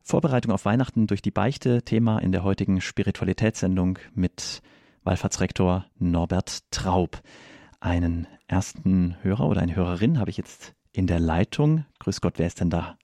Vorbereitung 0.03 0.51
auf 0.51 0.65
Weihnachten 0.65 1.07
durch 1.07 1.23
die 1.23 1.31
Beichte, 1.31 1.81
Thema 1.81 2.19
in 2.19 2.31
der 2.31 2.43
heutigen 2.43 2.81
Spiritualitätssendung 2.81 3.97
mit 4.13 4.61
Wallfahrtsrektor 5.03 5.85
Norbert 5.97 6.71
Traub. 6.71 7.21
Einen 7.79 8.27
ersten 8.47 9.17
Hörer 9.23 9.47
oder 9.47 9.61
eine 9.61 9.75
Hörerin 9.75 10.19
habe 10.19 10.29
ich 10.29 10.37
jetzt 10.37 10.75
in 10.91 11.07
der 11.07 11.19
Leitung. 11.19 11.85
Grüß 11.99 12.21
Gott, 12.21 12.37
wer 12.37 12.47
ist 12.47 12.59
denn 12.59 12.69
da? 12.69 12.97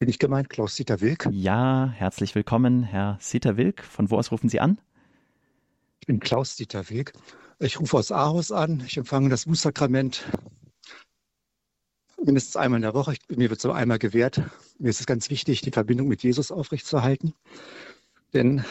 Bin 0.00 0.08
ich 0.08 0.18
gemeint, 0.18 0.50
Klaus-Dieter 0.50 1.00
Wilk? 1.00 1.28
Ja, 1.30 1.88
herzlich 1.94 2.34
willkommen, 2.34 2.82
Herr 2.82 3.18
Dieter 3.32 3.56
Wilk. 3.56 3.84
Von 3.84 4.10
wo 4.10 4.18
aus 4.18 4.32
rufen 4.32 4.48
Sie 4.48 4.58
an? 4.58 4.80
Ich 6.00 6.06
bin 6.06 6.18
Klaus-Dieter 6.18 6.90
Wilk. 6.90 7.12
Ich 7.60 7.78
rufe 7.78 7.96
aus 7.96 8.10
Aarhus 8.10 8.50
an. 8.50 8.82
Ich 8.86 8.96
empfange 8.96 9.28
das 9.28 9.46
Bußsakrament 9.46 10.24
mindestens 12.24 12.56
einmal 12.56 12.78
in 12.78 12.82
der 12.82 12.94
Woche. 12.94 13.12
Ich, 13.12 13.36
mir 13.36 13.50
wird 13.50 13.60
so 13.60 13.70
einmal 13.70 13.98
gewährt. 13.98 14.42
Mir 14.78 14.90
ist 14.90 15.00
es 15.00 15.06
ganz 15.06 15.30
wichtig, 15.30 15.60
die 15.60 15.70
Verbindung 15.70 16.08
mit 16.08 16.22
Jesus 16.22 16.50
aufrechtzuerhalten. 16.50 17.34
Denn 18.32 18.64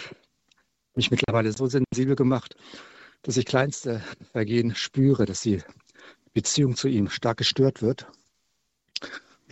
mich 0.95 1.09
mittlerweile 1.09 1.53
so 1.53 1.67
sensibel 1.67 2.15
gemacht, 2.15 2.55
dass 3.21 3.37
ich 3.37 3.45
kleinste 3.45 4.03
Vergehen 4.33 4.75
spüre, 4.75 5.25
dass 5.25 5.41
die 5.41 5.61
Beziehung 6.33 6.75
zu 6.75 6.89
ihm 6.89 7.09
stark 7.09 7.37
gestört 7.37 7.81
wird. 7.81 8.07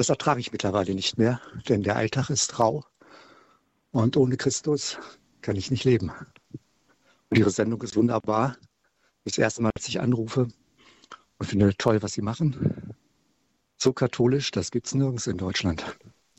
Das 0.01 0.09
ertrage 0.09 0.39
ich 0.39 0.51
mittlerweile 0.51 0.95
nicht 0.95 1.19
mehr, 1.19 1.39
denn 1.69 1.83
der 1.83 1.95
Alltag 1.95 2.31
ist 2.31 2.57
rau 2.57 2.83
und 3.91 4.17
ohne 4.17 4.35
Christus 4.35 4.97
kann 5.43 5.55
ich 5.55 5.69
nicht 5.69 5.83
leben. 5.83 6.11
Und 7.29 7.37
Ihre 7.37 7.51
Sendung 7.51 7.79
ist 7.83 7.95
wunderbar. 7.95 8.57
Das 9.25 9.37
erste 9.37 9.61
Mal, 9.61 9.69
dass 9.75 9.87
ich 9.87 10.01
anrufe 10.01 10.47
und 11.37 11.45
finde 11.45 11.77
toll, 11.77 12.01
was 12.01 12.13
Sie 12.13 12.23
machen. 12.23 12.95
So 13.77 13.93
katholisch, 13.93 14.49
das 14.49 14.71
gibt 14.71 14.87
es 14.87 14.95
nirgends 14.95 15.27
in 15.27 15.37
Deutschland. 15.37 15.85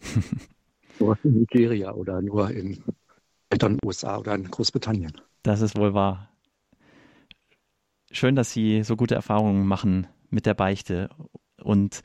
nur 0.98 1.16
in 1.22 1.34
Nigeria 1.34 1.92
oder 1.92 2.20
nur 2.20 2.50
in 2.50 2.82
den 3.52 3.78
USA 3.84 4.18
oder 4.18 4.34
in 4.34 4.50
Großbritannien. 4.50 5.20
Das 5.44 5.60
ist 5.60 5.78
wohl 5.78 5.94
wahr. 5.94 6.30
Schön, 8.10 8.34
dass 8.34 8.50
Sie 8.50 8.82
so 8.82 8.96
gute 8.96 9.14
Erfahrungen 9.14 9.68
machen 9.68 10.08
mit 10.30 10.46
der 10.46 10.54
Beichte 10.54 11.10
und 11.62 12.02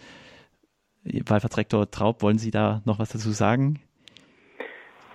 Wallfahrtsrektor 1.27 1.89
Traub, 1.91 2.21
wollen 2.21 2.37
Sie 2.37 2.51
da 2.51 2.81
noch 2.85 2.99
was 2.99 3.09
dazu 3.09 3.31
sagen? 3.31 3.79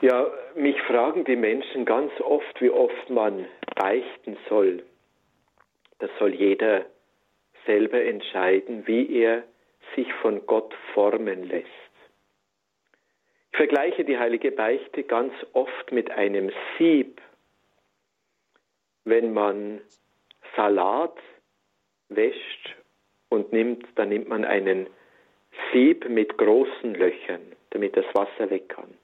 Ja, 0.01 0.27
mich 0.57 0.81
fragen 0.83 1.25
die 1.25 1.37
Menschen 1.37 1.85
ganz 1.85 2.11
oft, 2.21 2.61
wie 2.61 2.71
oft 2.71 3.09
man 3.09 3.47
beichten 3.77 4.37
soll. 4.49 4.83
Das 5.99 6.11
soll 6.19 6.35
jeder 6.35 6.87
selber 7.67 8.03
entscheiden, 8.03 8.87
wie 8.87 9.17
er 9.17 9.45
sich 9.95 10.13
von 10.15 10.45
Gott 10.47 10.75
formen 10.95 11.45
lässt. 11.45 11.69
Ich 13.53 13.59
vergleiche 13.59 14.05
die 14.05 14.19
heilige 14.19 14.51
Beichte 14.51 15.05
ganz 15.05 15.33
oft 15.53 15.93
mit 15.93 16.11
einem 16.11 16.51
Sieb. 16.79 17.21
Wenn 19.05 19.33
man 19.33 19.81
Salat 20.57 21.17
wäscht 22.09 22.77
und 23.29 23.53
nimmt, 23.53 23.87
dann 23.95 24.09
nimmt 24.09 24.29
man 24.29 24.45
einen 24.45 24.89
Sieb 25.73 26.09
mit 26.09 26.37
großen 26.39 26.95
Löchern, 26.95 27.53
damit 27.71 27.97
das 27.97 28.07
Wasser 28.15 28.51
weg 28.51 28.69
kann. 28.69 28.95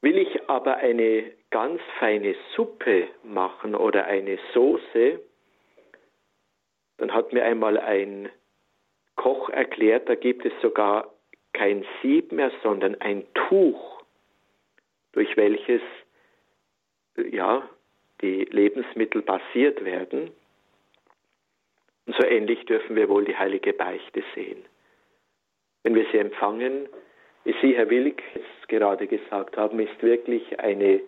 Will 0.00 0.18
ich 0.18 0.48
aber 0.48 0.76
eine 0.76 1.32
ganz 1.50 1.80
feine 1.98 2.34
Suppe 2.54 3.08
machen 3.24 3.74
oder 3.74 4.06
eine 4.06 4.38
Soße, 4.52 5.20
dann 6.98 7.12
hat 7.12 7.32
mir 7.32 7.44
einmal 7.44 7.78
ein 7.78 8.30
Koch 9.16 9.48
erklärt, 9.48 10.08
da 10.08 10.14
gibt 10.14 10.44
es 10.44 10.52
sogar 10.60 11.12
kein 11.52 11.84
Sieb 12.02 12.32
mehr, 12.32 12.52
sondern 12.62 13.00
ein 13.00 13.26
Tuch, 13.34 14.02
durch 15.12 15.36
welches 15.36 15.82
ja, 17.16 17.68
die 18.20 18.44
Lebensmittel 18.44 19.22
basiert 19.22 19.84
werden. 19.84 20.30
Und 22.06 22.16
so 22.16 22.26
ähnlich 22.26 22.64
dürfen 22.66 22.94
wir 22.94 23.08
wohl 23.08 23.24
die 23.24 23.36
heilige 23.36 23.72
Beichte 23.72 24.22
sehen 24.34 24.64
wenn 25.86 25.94
wir 25.94 26.06
sie 26.10 26.18
empfangen, 26.18 26.88
wie 27.44 27.54
Sie, 27.62 27.76
Herr 27.76 27.88
Wilk, 27.88 28.20
jetzt 28.34 28.68
gerade 28.68 29.06
gesagt 29.06 29.56
haben, 29.56 29.78
ist 29.78 30.02
wirklich 30.02 30.58
eine, 30.58 31.00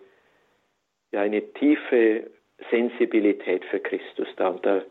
ja, 1.11 1.19
eine 1.19 1.41
tiefe 1.55 2.31
Sensibilität 2.71 3.65
für 3.65 3.81
Christus 3.81 4.29
da. 4.37 4.47
Und 4.47 4.65
da 4.65 4.81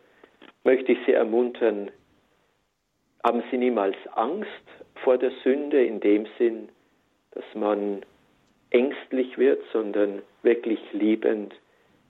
möchte 0.63 0.93
ich 0.93 0.99
Sie 1.07 1.13
ermuntern, 1.13 1.91
haben 3.25 3.43
Sie 3.51 3.57
niemals 3.57 3.97
Angst 4.13 4.51
vor 4.97 5.17
der 5.17 5.31
Sünde 5.43 5.83
in 5.83 6.01
dem 6.01 6.27
Sinn, 6.37 6.69
dass 7.31 7.47
man 7.55 8.05
ängstlich 8.69 9.39
wird, 9.39 9.63
sondern 9.73 10.21
wirklich 10.43 10.81
liebend, 10.93 11.55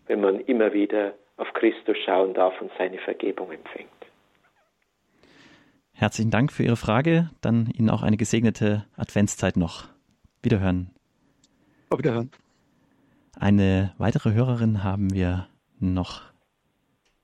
wenn 0.08 0.20
man 0.20 0.40
immer 0.40 0.72
wieder 0.72 1.14
auf 1.36 1.52
Christus 1.54 1.96
schauen 1.98 2.34
darf 2.34 2.60
und 2.60 2.72
seine 2.76 2.98
Vergebung 2.98 3.52
empfängt. 3.52 3.97
Herzlichen 5.99 6.30
Dank 6.30 6.53
für 6.53 6.62
Ihre 6.62 6.76
Frage. 6.76 7.28
Dann 7.40 7.66
Ihnen 7.66 7.90
auch 7.90 8.05
eine 8.05 8.16
gesegnete 8.16 8.86
Adventszeit 8.96 9.57
noch. 9.57 9.88
Wiederhören. 10.42 10.90
Auf 11.90 11.99
Wiederhören. 11.99 12.30
Eine 13.36 13.92
weitere 13.99 14.32
Hörerin 14.32 14.84
haben 14.84 15.12
wir 15.12 15.49
noch 15.80 16.22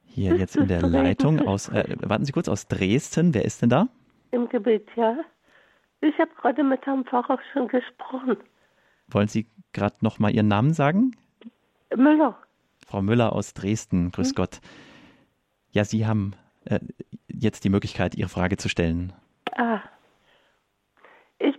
hier 0.04 0.36
jetzt 0.36 0.56
in 0.56 0.66
der 0.66 0.82
Leitung 0.88 1.46
aus, 1.46 1.68
äh, 1.68 1.84
warten 2.00 2.24
Sie 2.24 2.32
kurz, 2.32 2.48
aus 2.48 2.66
Dresden. 2.66 3.32
Wer 3.32 3.44
ist 3.44 3.62
denn 3.62 3.70
da? 3.70 3.86
Im 4.32 4.48
Gebet, 4.48 4.88
ja. 4.96 5.18
Ich 6.00 6.18
habe 6.18 6.32
gerade 6.40 6.64
mit 6.64 6.84
Herrn 6.84 7.04
Pfarrer 7.04 7.38
schon 7.52 7.68
gesprochen. 7.68 8.38
Wollen 9.06 9.28
Sie 9.28 9.46
gerade 9.72 9.98
noch 10.00 10.18
mal 10.18 10.34
Ihren 10.34 10.48
Namen 10.48 10.74
sagen? 10.74 11.12
Müller. 11.94 12.36
Frau 12.84 13.02
Müller 13.02 13.34
aus 13.34 13.54
Dresden, 13.54 14.10
grüß 14.10 14.30
hm. 14.30 14.34
Gott. 14.34 14.60
Ja, 15.70 15.84
Sie 15.84 16.08
haben 16.08 16.34
äh, 16.66 16.80
jetzt 17.28 17.64
die 17.64 17.70
Möglichkeit, 17.70 18.14
Ihre 18.14 18.28
Frage 18.28 18.56
zu 18.56 18.68
stellen. 18.68 19.12
Ah. 19.56 19.80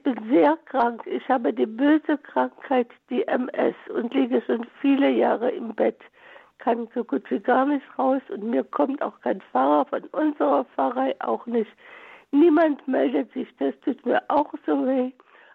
bin 0.05 0.29
sehr 0.29 0.57
krank. 0.65 1.01
Ich 1.07 1.27
habe 1.27 1.51
die 1.51 1.65
böse 1.65 2.17
Krankheit, 2.19 2.87
die 3.09 3.27
MS 3.27 3.75
und 3.93 4.13
liege 4.13 4.41
schon 4.45 4.65
viele 4.79 5.09
Jahre 5.09 5.49
im 5.49 5.73
Bett. 5.73 5.99
Kann 6.59 6.87
so 6.93 7.03
gut 7.03 7.29
wie 7.29 7.39
gar 7.39 7.65
nicht 7.65 7.85
raus 7.97 8.21
und 8.29 8.43
mir 8.43 8.63
kommt 8.63 9.01
auch 9.01 9.19
kein 9.21 9.41
Fahrer 9.51 9.85
von 9.85 10.03
unserer 10.11 10.63
Pfarrei 10.65 11.15
auch 11.19 11.45
nicht. 11.47 11.71
Niemand 12.31 12.87
meldet 12.87 13.33
sich, 13.33 13.47
das 13.57 13.73
tut 13.81 14.05
mir 14.05 14.21
auch 14.29 14.53
so 14.65 14.85
weh. 14.85 15.11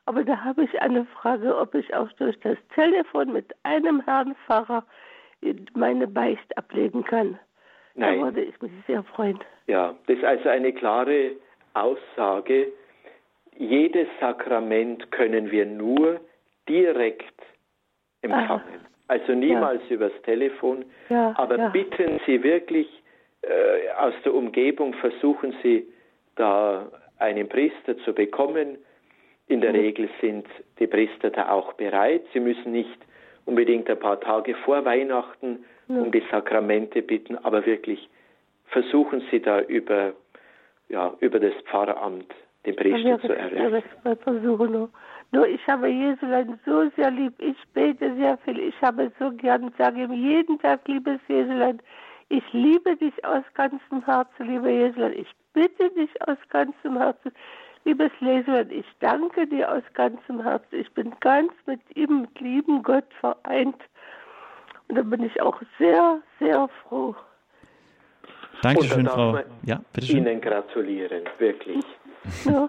Aber 0.07 0.25
da 0.25 0.37
habe 0.43 0.65
ich 0.65 0.83
eine 0.83 1.05
Frage, 1.07 1.57
ob 1.57 1.75
ich 1.75 1.95
auch 1.95 2.11
durch 2.15 2.39
das 2.41 2.59
Telefon 2.75 3.33
mit 3.33 3.55
einem 3.63 4.01
Herrn 4.01 4.35
Pfarrer 4.47 4.85
meine 5.75 6.09
Beicht 6.09 6.59
ablegen 6.59 7.05
kann. 7.05 7.39
Nein. 8.01 8.21
Würde 8.23 8.43
ich 8.43 8.61
mich 8.61 8.73
sehr 8.87 9.03
freuen. 9.03 9.39
Ja, 9.67 9.95
das 10.07 10.17
ist 10.17 10.25
also 10.25 10.49
eine 10.49 10.73
klare 10.73 11.33
Aussage. 11.75 12.73
Jedes 13.57 14.09
Sakrament 14.21 15.11
können 15.13 15.51
wir 15.51 15.67
nur 15.67 16.21
direkt 16.69 17.35
empfangen. 18.23 18.51
Aha. 18.51 18.65
Also 19.09 19.33
niemals 19.35 19.83
ja. 19.89 19.97
übers 19.97 20.13
Telefon. 20.23 20.85
Ja, 21.09 21.35
aber 21.37 21.59
ja. 21.59 21.69
bitten 21.69 22.21
Sie 22.27 22.43
wirklich 22.43 22.89
äh, 23.43 23.91
aus 23.99 24.15
der 24.25 24.35
Umgebung, 24.35 24.95
versuchen 24.95 25.55
Sie 25.63 25.87
da 26.37 26.87
einen 27.19 27.49
Priester 27.49 27.99
zu 27.99 28.13
bekommen. 28.15 28.79
In 29.49 29.61
der 29.61 29.73
Mhm. 29.73 29.81
Regel 29.81 30.09
sind 30.21 30.47
die 30.79 30.87
Priester 30.87 31.31
da 31.31 31.51
auch 31.51 31.73
bereit. 31.75 32.23
Sie 32.33 32.41
müssen 32.41 32.73
nicht 32.73 32.99
unbedingt 33.47 33.91
ein 33.91 33.99
paar 33.99 34.21
Tage 34.21 34.55
vor 34.65 34.85
Weihnachten. 34.85 35.65
Um 35.99 36.13
die 36.13 36.23
Sakramente 36.31 37.03
bitten, 37.03 37.37
aber 37.39 37.67
wirklich 37.67 38.09
versuchen 38.67 39.23
Sie 39.31 39.41
da 39.41 39.61
über, 39.61 40.13
ja, 40.89 41.15
über 41.21 41.41
das 41.41 41.55
Pfarramt 41.65 42.33
den 42.67 42.77
Priester 42.77 43.21
zu 43.21 43.33
ich, 43.33 43.39
erreichen. 43.39 43.83
Nur, 45.33 45.47
ich 45.47 45.65
habe 45.69 45.89
Jesulein 45.89 46.59
so 46.67 46.91
sehr 46.97 47.11
lieb. 47.11 47.33
Ich 47.39 47.57
bete 47.73 48.15
sehr 48.17 48.37
viel. 48.39 48.59
Ich 48.59 48.75
habe 48.83 49.13
so 49.19 49.31
gern, 49.31 49.73
sage 49.79 50.03
ihm 50.03 50.13
jeden 50.13 50.59
Tag, 50.59 50.87
liebes 50.89 51.21
Jesulein, 51.29 51.81
ich 52.29 52.45
liebe 52.53 52.97
dich 52.97 53.25
aus 53.25 53.43
ganzem 53.55 54.05
Herzen, 54.05 54.47
lieber 54.47 54.69
Jesulein. 54.69 55.15
Ich 55.15 55.29
bitte 55.53 55.91
dich 55.91 56.11
aus 56.29 56.39
ganzem 56.49 56.97
Herzen. 56.97 57.33
Liebes 57.85 58.13
Jesulein, 58.21 58.71
ich 58.71 58.87
danke 59.01 59.47
dir 59.47 59.73
aus 59.73 59.83
ganzem 59.95 60.43
Herzen. 60.43 60.81
Ich 60.81 60.93
bin 60.93 61.13
ganz 61.21 61.53
mit 61.67 61.81
ihm, 61.97 62.23
mit 62.23 62.41
lieben 62.41 62.83
Gott 62.83 63.07
vereint. 63.21 63.81
Und 64.91 64.97
da 64.97 65.03
bin 65.03 65.23
ich 65.23 65.41
auch 65.41 65.61
sehr, 65.79 66.21
sehr 66.41 66.69
froh. 66.83 67.15
Dankeschön, 68.61 69.07
Frau. 69.07 69.39
Ja, 69.65 69.81
bitteschön. 69.93 70.27
Ihnen 70.27 70.41
gratulieren, 70.41 71.25
wirklich. 71.39 71.85
Ja. 72.45 72.69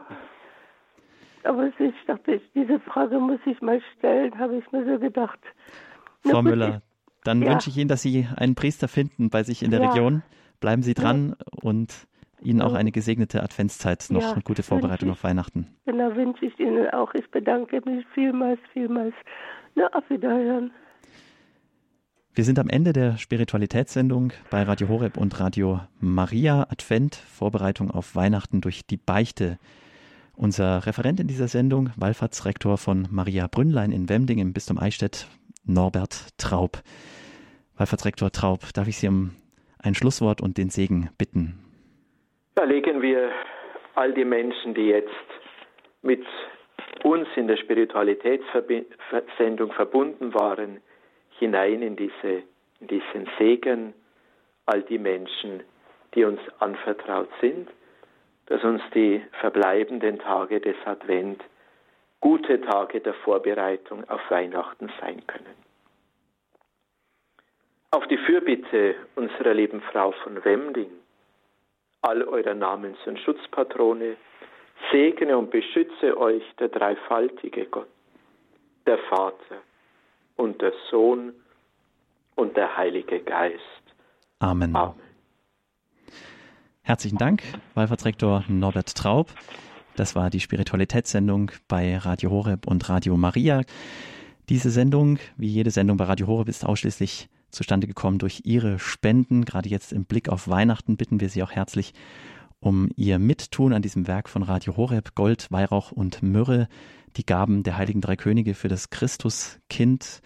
Aber 1.43 1.67
ich 1.80 1.93
dachte, 2.05 2.39
diese 2.53 2.80
Frage 2.80 3.19
muss 3.19 3.39
ich 3.45 3.59
mal 3.61 3.82
stellen, 3.97 4.38
habe 4.38 4.57
ich 4.57 4.72
mir 4.72 4.86
so 4.86 4.97
gedacht. 4.99 5.39
Na 6.24 6.34
Frau 6.34 6.41
Müller, 6.43 6.84
dann 7.24 7.41
ja. 7.41 7.49
wünsche 7.51 7.69
ich 7.72 7.78
Ihnen, 7.78 7.89
dass 7.89 8.03
Sie 8.03 8.28
einen 8.38 8.53
Priester 8.55 8.88
finden 8.88 9.30
bei 9.32 9.41
sich 9.43 9.63
in 9.63 9.72
der 9.72 9.82
Ja. 9.82 9.89
Region. 9.89 10.22
Bleiben 10.61 10.84
Sie 10.84 10.93
dran 10.93 11.36
und 11.63 12.07
Ihnen 12.41 12.61
auch 12.61 12.74
eine 12.76 12.91
gesegnete 12.91 13.43
Adventszeit 13.43 14.05
noch 14.11 14.22
Ja, 14.22 14.34
und 14.34 14.45
gute 14.45 14.63
Vorbereitung 14.63 15.09
ich. 15.09 15.13
auf 15.13 15.24
Weihnachten. 15.24 15.67
Genau, 15.86 16.15
wünsche 16.15 16.45
ich 16.45 16.57
Ihnen 16.59 16.88
auch. 16.91 17.13
Ich 17.15 17.30
bedanke 17.32 17.82
mich 17.84 18.05
vielmals, 18.13 18.59
vielmals. 18.72 19.15
Na, 19.76 19.88
auf 19.88 20.07
Wiederhören. 20.09 20.72
Wir 22.34 22.46
sind 22.46 22.60
am 22.60 22.70
Ende 22.70 22.94
der 22.94 23.18
Spiritualitätssendung 23.18 24.32
bei 24.50 24.64
Radio 24.64 24.88
Horeb 24.88 25.18
und 25.18 25.38
Radio 25.42 25.82
Maria 26.00 26.66
Advent, 26.70 27.16
Vorbereitung 27.16 27.92
auf 27.92 28.16
Weihnachten 28.16 28.62
durch 28.62 28.88
die 28.88 28.96
Beichte. 28.96 29.60
Unser 30.34 30.86
Referent 30.86 31.20
in 31.20 31.28
dieser 31.28 31.50
Sendung, 31.50 31.90
Wallfahrtsrektor 31.98 32.78
von 32.78 33.10
Maria 33.12 33.50
Brünnlein 33.52 33.92
in 33.92 34.08
Wemding 34.08 34.40
im 34.40 34.54
Bistum 34.54 34.80
Eichstätt, 34.80 35.28
Norbert 35.66 36.30
Traub. 36.38 36.78
Wallfahrtsrektor 37.76 38.32
Traub, 38.32 38.62
darf 38.76 38.88
ich 38.88 38.98
Sie 38.98 39.10
um 39.10 39.32
ein 39.80 39.94
Schlusswort 39.94 40.40
und 40.40 40.58
den 40.58 40.70
Segen 40.70 41.10
bitten? 41.18 41.60
Da 42.56 42.64
legen 42.64 43.02
wir 43.02 43.30
all 43.96 44.14
die 44.14 44.24
Menschen, 44.24 44.74
die 44.74 44.86
jetzt 44.86 45.10
mit 46.02 46.24
uns 47.04 47.28
in 47.36 47.48
der 47.48 47.58
Spiritualitätssendung 47.58 49.74
verbunden 49.74 50.34
waren, 50.34 50.80
hinein 51.42 51.82
in, 51.82 51.96
diese, 51.96 52.44
in 52.80 52.88
diesen 52.88 53.28
Segen, 53.38 53.94
all 54.68 54.84
die 54.84 55.00
Menschen, 55.00 55.64
die 56.14 56.24
uns 56.24 56.39
anvertraut 56.60 57.30
sind, 57.42 57.68
dass 58.46 58.64
uns 58.64 58.82
die 58.94 59.24
verbleibenden 59.39 60.20
Tage 60.20 60.62
des 60.62 60.76
Advent 60.86 61.44
gute 62.20 62.62
Tage 62.62 63.02
der 63.02 63.16
Vorbereitung 63.16 64.08
auf 64.08 64.22
Weihnachten 64.30 64.92
sein 65.02 65.26
können. 65.26 65.56
Auf 67.89 68.08
die 68.08 68.20
Fürbitte 68.20 68.96
unserer 69.16 69.56
lieben 69.56 69.82
Frau 69.82 70.12
von 70.24 70.46
Wemding, 70.46 70.92
all 72.04 72.22
eurer 72.24 72.54
Namens- 72.54 73.06
und 73.08 73.20
Schutzpatrone, 73.20 74.16
segne 74.92 75.36
und 75.36 75.50
beschütze 75.50 76.16
euch 76.18 76.44
der 76.60 76.70
dreifaltige 76.70 77.66
Gott, 77.66 77.89
der 78.86 79.00
Vater 79.10 79.58
und 80.36 80.62
der 80.62 80.74
Sohn 80.90 81.34
und 82.36 82.56
der 82.58 82.76
Heilige 82.78 83.20
Geist. 83.22 83.62
Amen. 84.40 84.76
Amen. 84.76 84.96
Herzlichen 86.84 87.18
Dank, 87.18 87.44
Wallfahrtsrektor 87.76 88.44
Norbert 88.48 88.96
Traub. 88.96 89.32
Das 89.96 90.16
war 90.16 90.30
die 90.30 90.40
Spiritualitätssendung 90.40 91.52
bei 91.68 91.98
Radio 91.98 92.32
Horeb 92.32 92.66
und 92.66 92.90
Radio 92.90 93.18
Maria. 93.18 93.62
Diese 94.50 94.72
Sendung, 94.72 95.20
wie 95.38 95.48
jede 95.48 95.70
Sendung 95.70 95.98
bei 95.98 96.06
Radio 96.06 96.28
Horeb, 96.28 96.50
ist 96.50 96.66
ausschließlich 96.66 97.30
zustande 97.52 97.88
gekommen 97.88 98.18
durch 98.18 98.42
Ihre 98.46 98.80
Spenden. 98.80 99.46
Gerade 99.46 99.70
jetzt 99.70 99.94
im 99.94 100.06
Blick 100.06 100.30
auf 100.30 100.48
Weihnachten 100.48 100.98
bitten 100.98 101.20
wir 101.20 101.30
Sie 101.30 101.44
auch 101.44 101.52
herzlich 101.52 101.94
um 102.62 102.89
Ihr 102.95 103.20
Mittun 103.20 103.74
an 103.74 103.82
diesem 103.82 104.07
Werk 104.07 104.30
von 104.30 104.43
Radio 104.43 104.78
Horeb, 104.78 105.16
Gold, 105.16 105.47
Weihrauch 105.51 105.91
und 105.91 106.24
Myrrhe, 106.24 106.70
die 107.18 107.26
Gaben 107.26 107.64
der 107.64 107.76
Heiligen 107.76 108.01
Drei 108.01 108.16
Könige 108.16 108.53
für 108.53 108.70
das 108.70 108.89
Christuskind. 108.89 110.22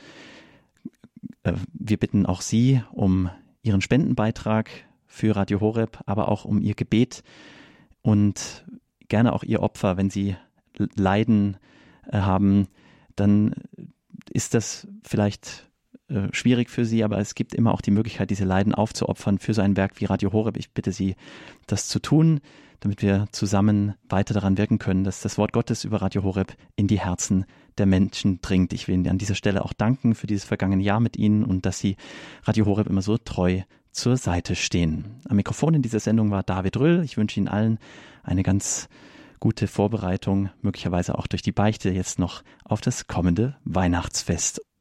Äh, 1.43 1.53
Wir 1.73 1.97
bitten 1.97 2.25
auch 2.25 2.41
Sie 2.41 2.83
um 2.91 3.29
Ihren 3.63 3.81
Spendenbeitrag 3.81 4.69
für 5.07 5.35
Radio 5.35 5.61
Horeb, 5.61 5.99
aber 6.05 6.27
auch 6.27 6.45
um 6.45 6.61
Ihr 6.61 6.75
Gebet 6.75 7.23
und 8.01 8.65
gerne 9.07 9.33
auch 9.33 9.43
Ihr 9.43 9.63
Opfer, 9.63 9.97
wenn 9.97 10.09
Sie 10.09 10.35
Leiden 10.77 11.57
äh, 12.07 12.17
haben, 12.19 12.67
dann 13.15 13.55
ist 14.29 14.53
das 14.53 14.87
vielleicht 15.03 15.69
äh, 16.07 16.27
schwierig 16.31 16.69
für 16.69 16.85
Sie, 16.85 17.03
aber 17.03 17.17
es 17.17 17.35
gibt 17.35 17.53
immer 17.53 17.73
auch 17.73 17.81
die 17.81 17.91
Möglichkeit, 17.91 18.29
diese 18.29 18.45
Leiden 18.45 18.75
aufzuopfern 18.75 19.39
für 19.39 19.53
so 19.53 19.61
ein 19.61 19.75
Werk 19.75 19.99
wie 19.99 20.05
Radio 20.05 20.31
Horeb. 20.33 20.57
Ich 20.57 20.71
bitte 20.71 20.91
Sie, 20.91 21.15
das 21.67 21.87
zu 21.87 21.99
tun, 21.99 22.41
damit 22.79 23.01
wir 23.01 23.27
zusammen 23.31 23.95
weiter 24.07 24.33
daran 24.33 24.57
wirken 24.57 24.77
können, 24.77 25.03
dass 25.03 25.21
das 25.21 25.37
Wort 25.37 25.53
Gottes 25.53 25.83
über 25.83 26.01
Radio 26.01 26.23
Horeb 26.23 26.55
in 26.75 26.87
die 26.87 26.99
Herzen 26.99 27.45
der 27.77 27.85
Menschen 27.85 28.39
dringt. 28.41 28.73
Ich 28.73 28.87
will 28.87 28.95
Ihnen 28.95 29.09
an 29.09 29.17
dieser 29.17 29.35
Stelle 29.35 29.65
auch 29.65 29.73
danken 29.73 30.13
für 30.13 30.27
dieses 30.27 30.45
vergangene 30.45 30.83
Jahr 30.83 30.99
mit 30.99 31.17
Ihnen 31.17 31.43
und 31.43 31.65
dass 31.65 31.79
Sie 31.79 31.95
Radio 32.43 32.65
Horeb 32.65 32.87
immer 32.87 33.01
so 33.01 33.17
treu 33.17 33.61
zur 33.91 34.17
Seite 34.17 34.55
stehen. 34.55 35.21
Am 35.27 35.37
Mikrofon 35.37 35.73
in 35.73 35.81
dieser 35.81 35.99
Sendung 35.99 36.29
war 36.29 36.43
David 36.43 36.77
Röll. 36.77 37.03
Ich 37.03 37.17
wünsche 37.17 37.39
Ihnen 37.39 37.47
allen 37.47 37.79
eine 38.23 38.43
ganz 38.43 38.89
gute 39.39 39.67
Vorbereitung, 39.67 40.49
möglicherweise 40.61 41.17
auch 41.17 41.27
durch 41.27 41.41
die 41.41 41.51
Beichte 41.51 41.89
jetzt 41.89 42.19
noch 42.19 42.43
auf 42.63 42.81
das 42.81 43.07
kommende 43.07 43.55
Weihnachtsfest. 43.63 44.65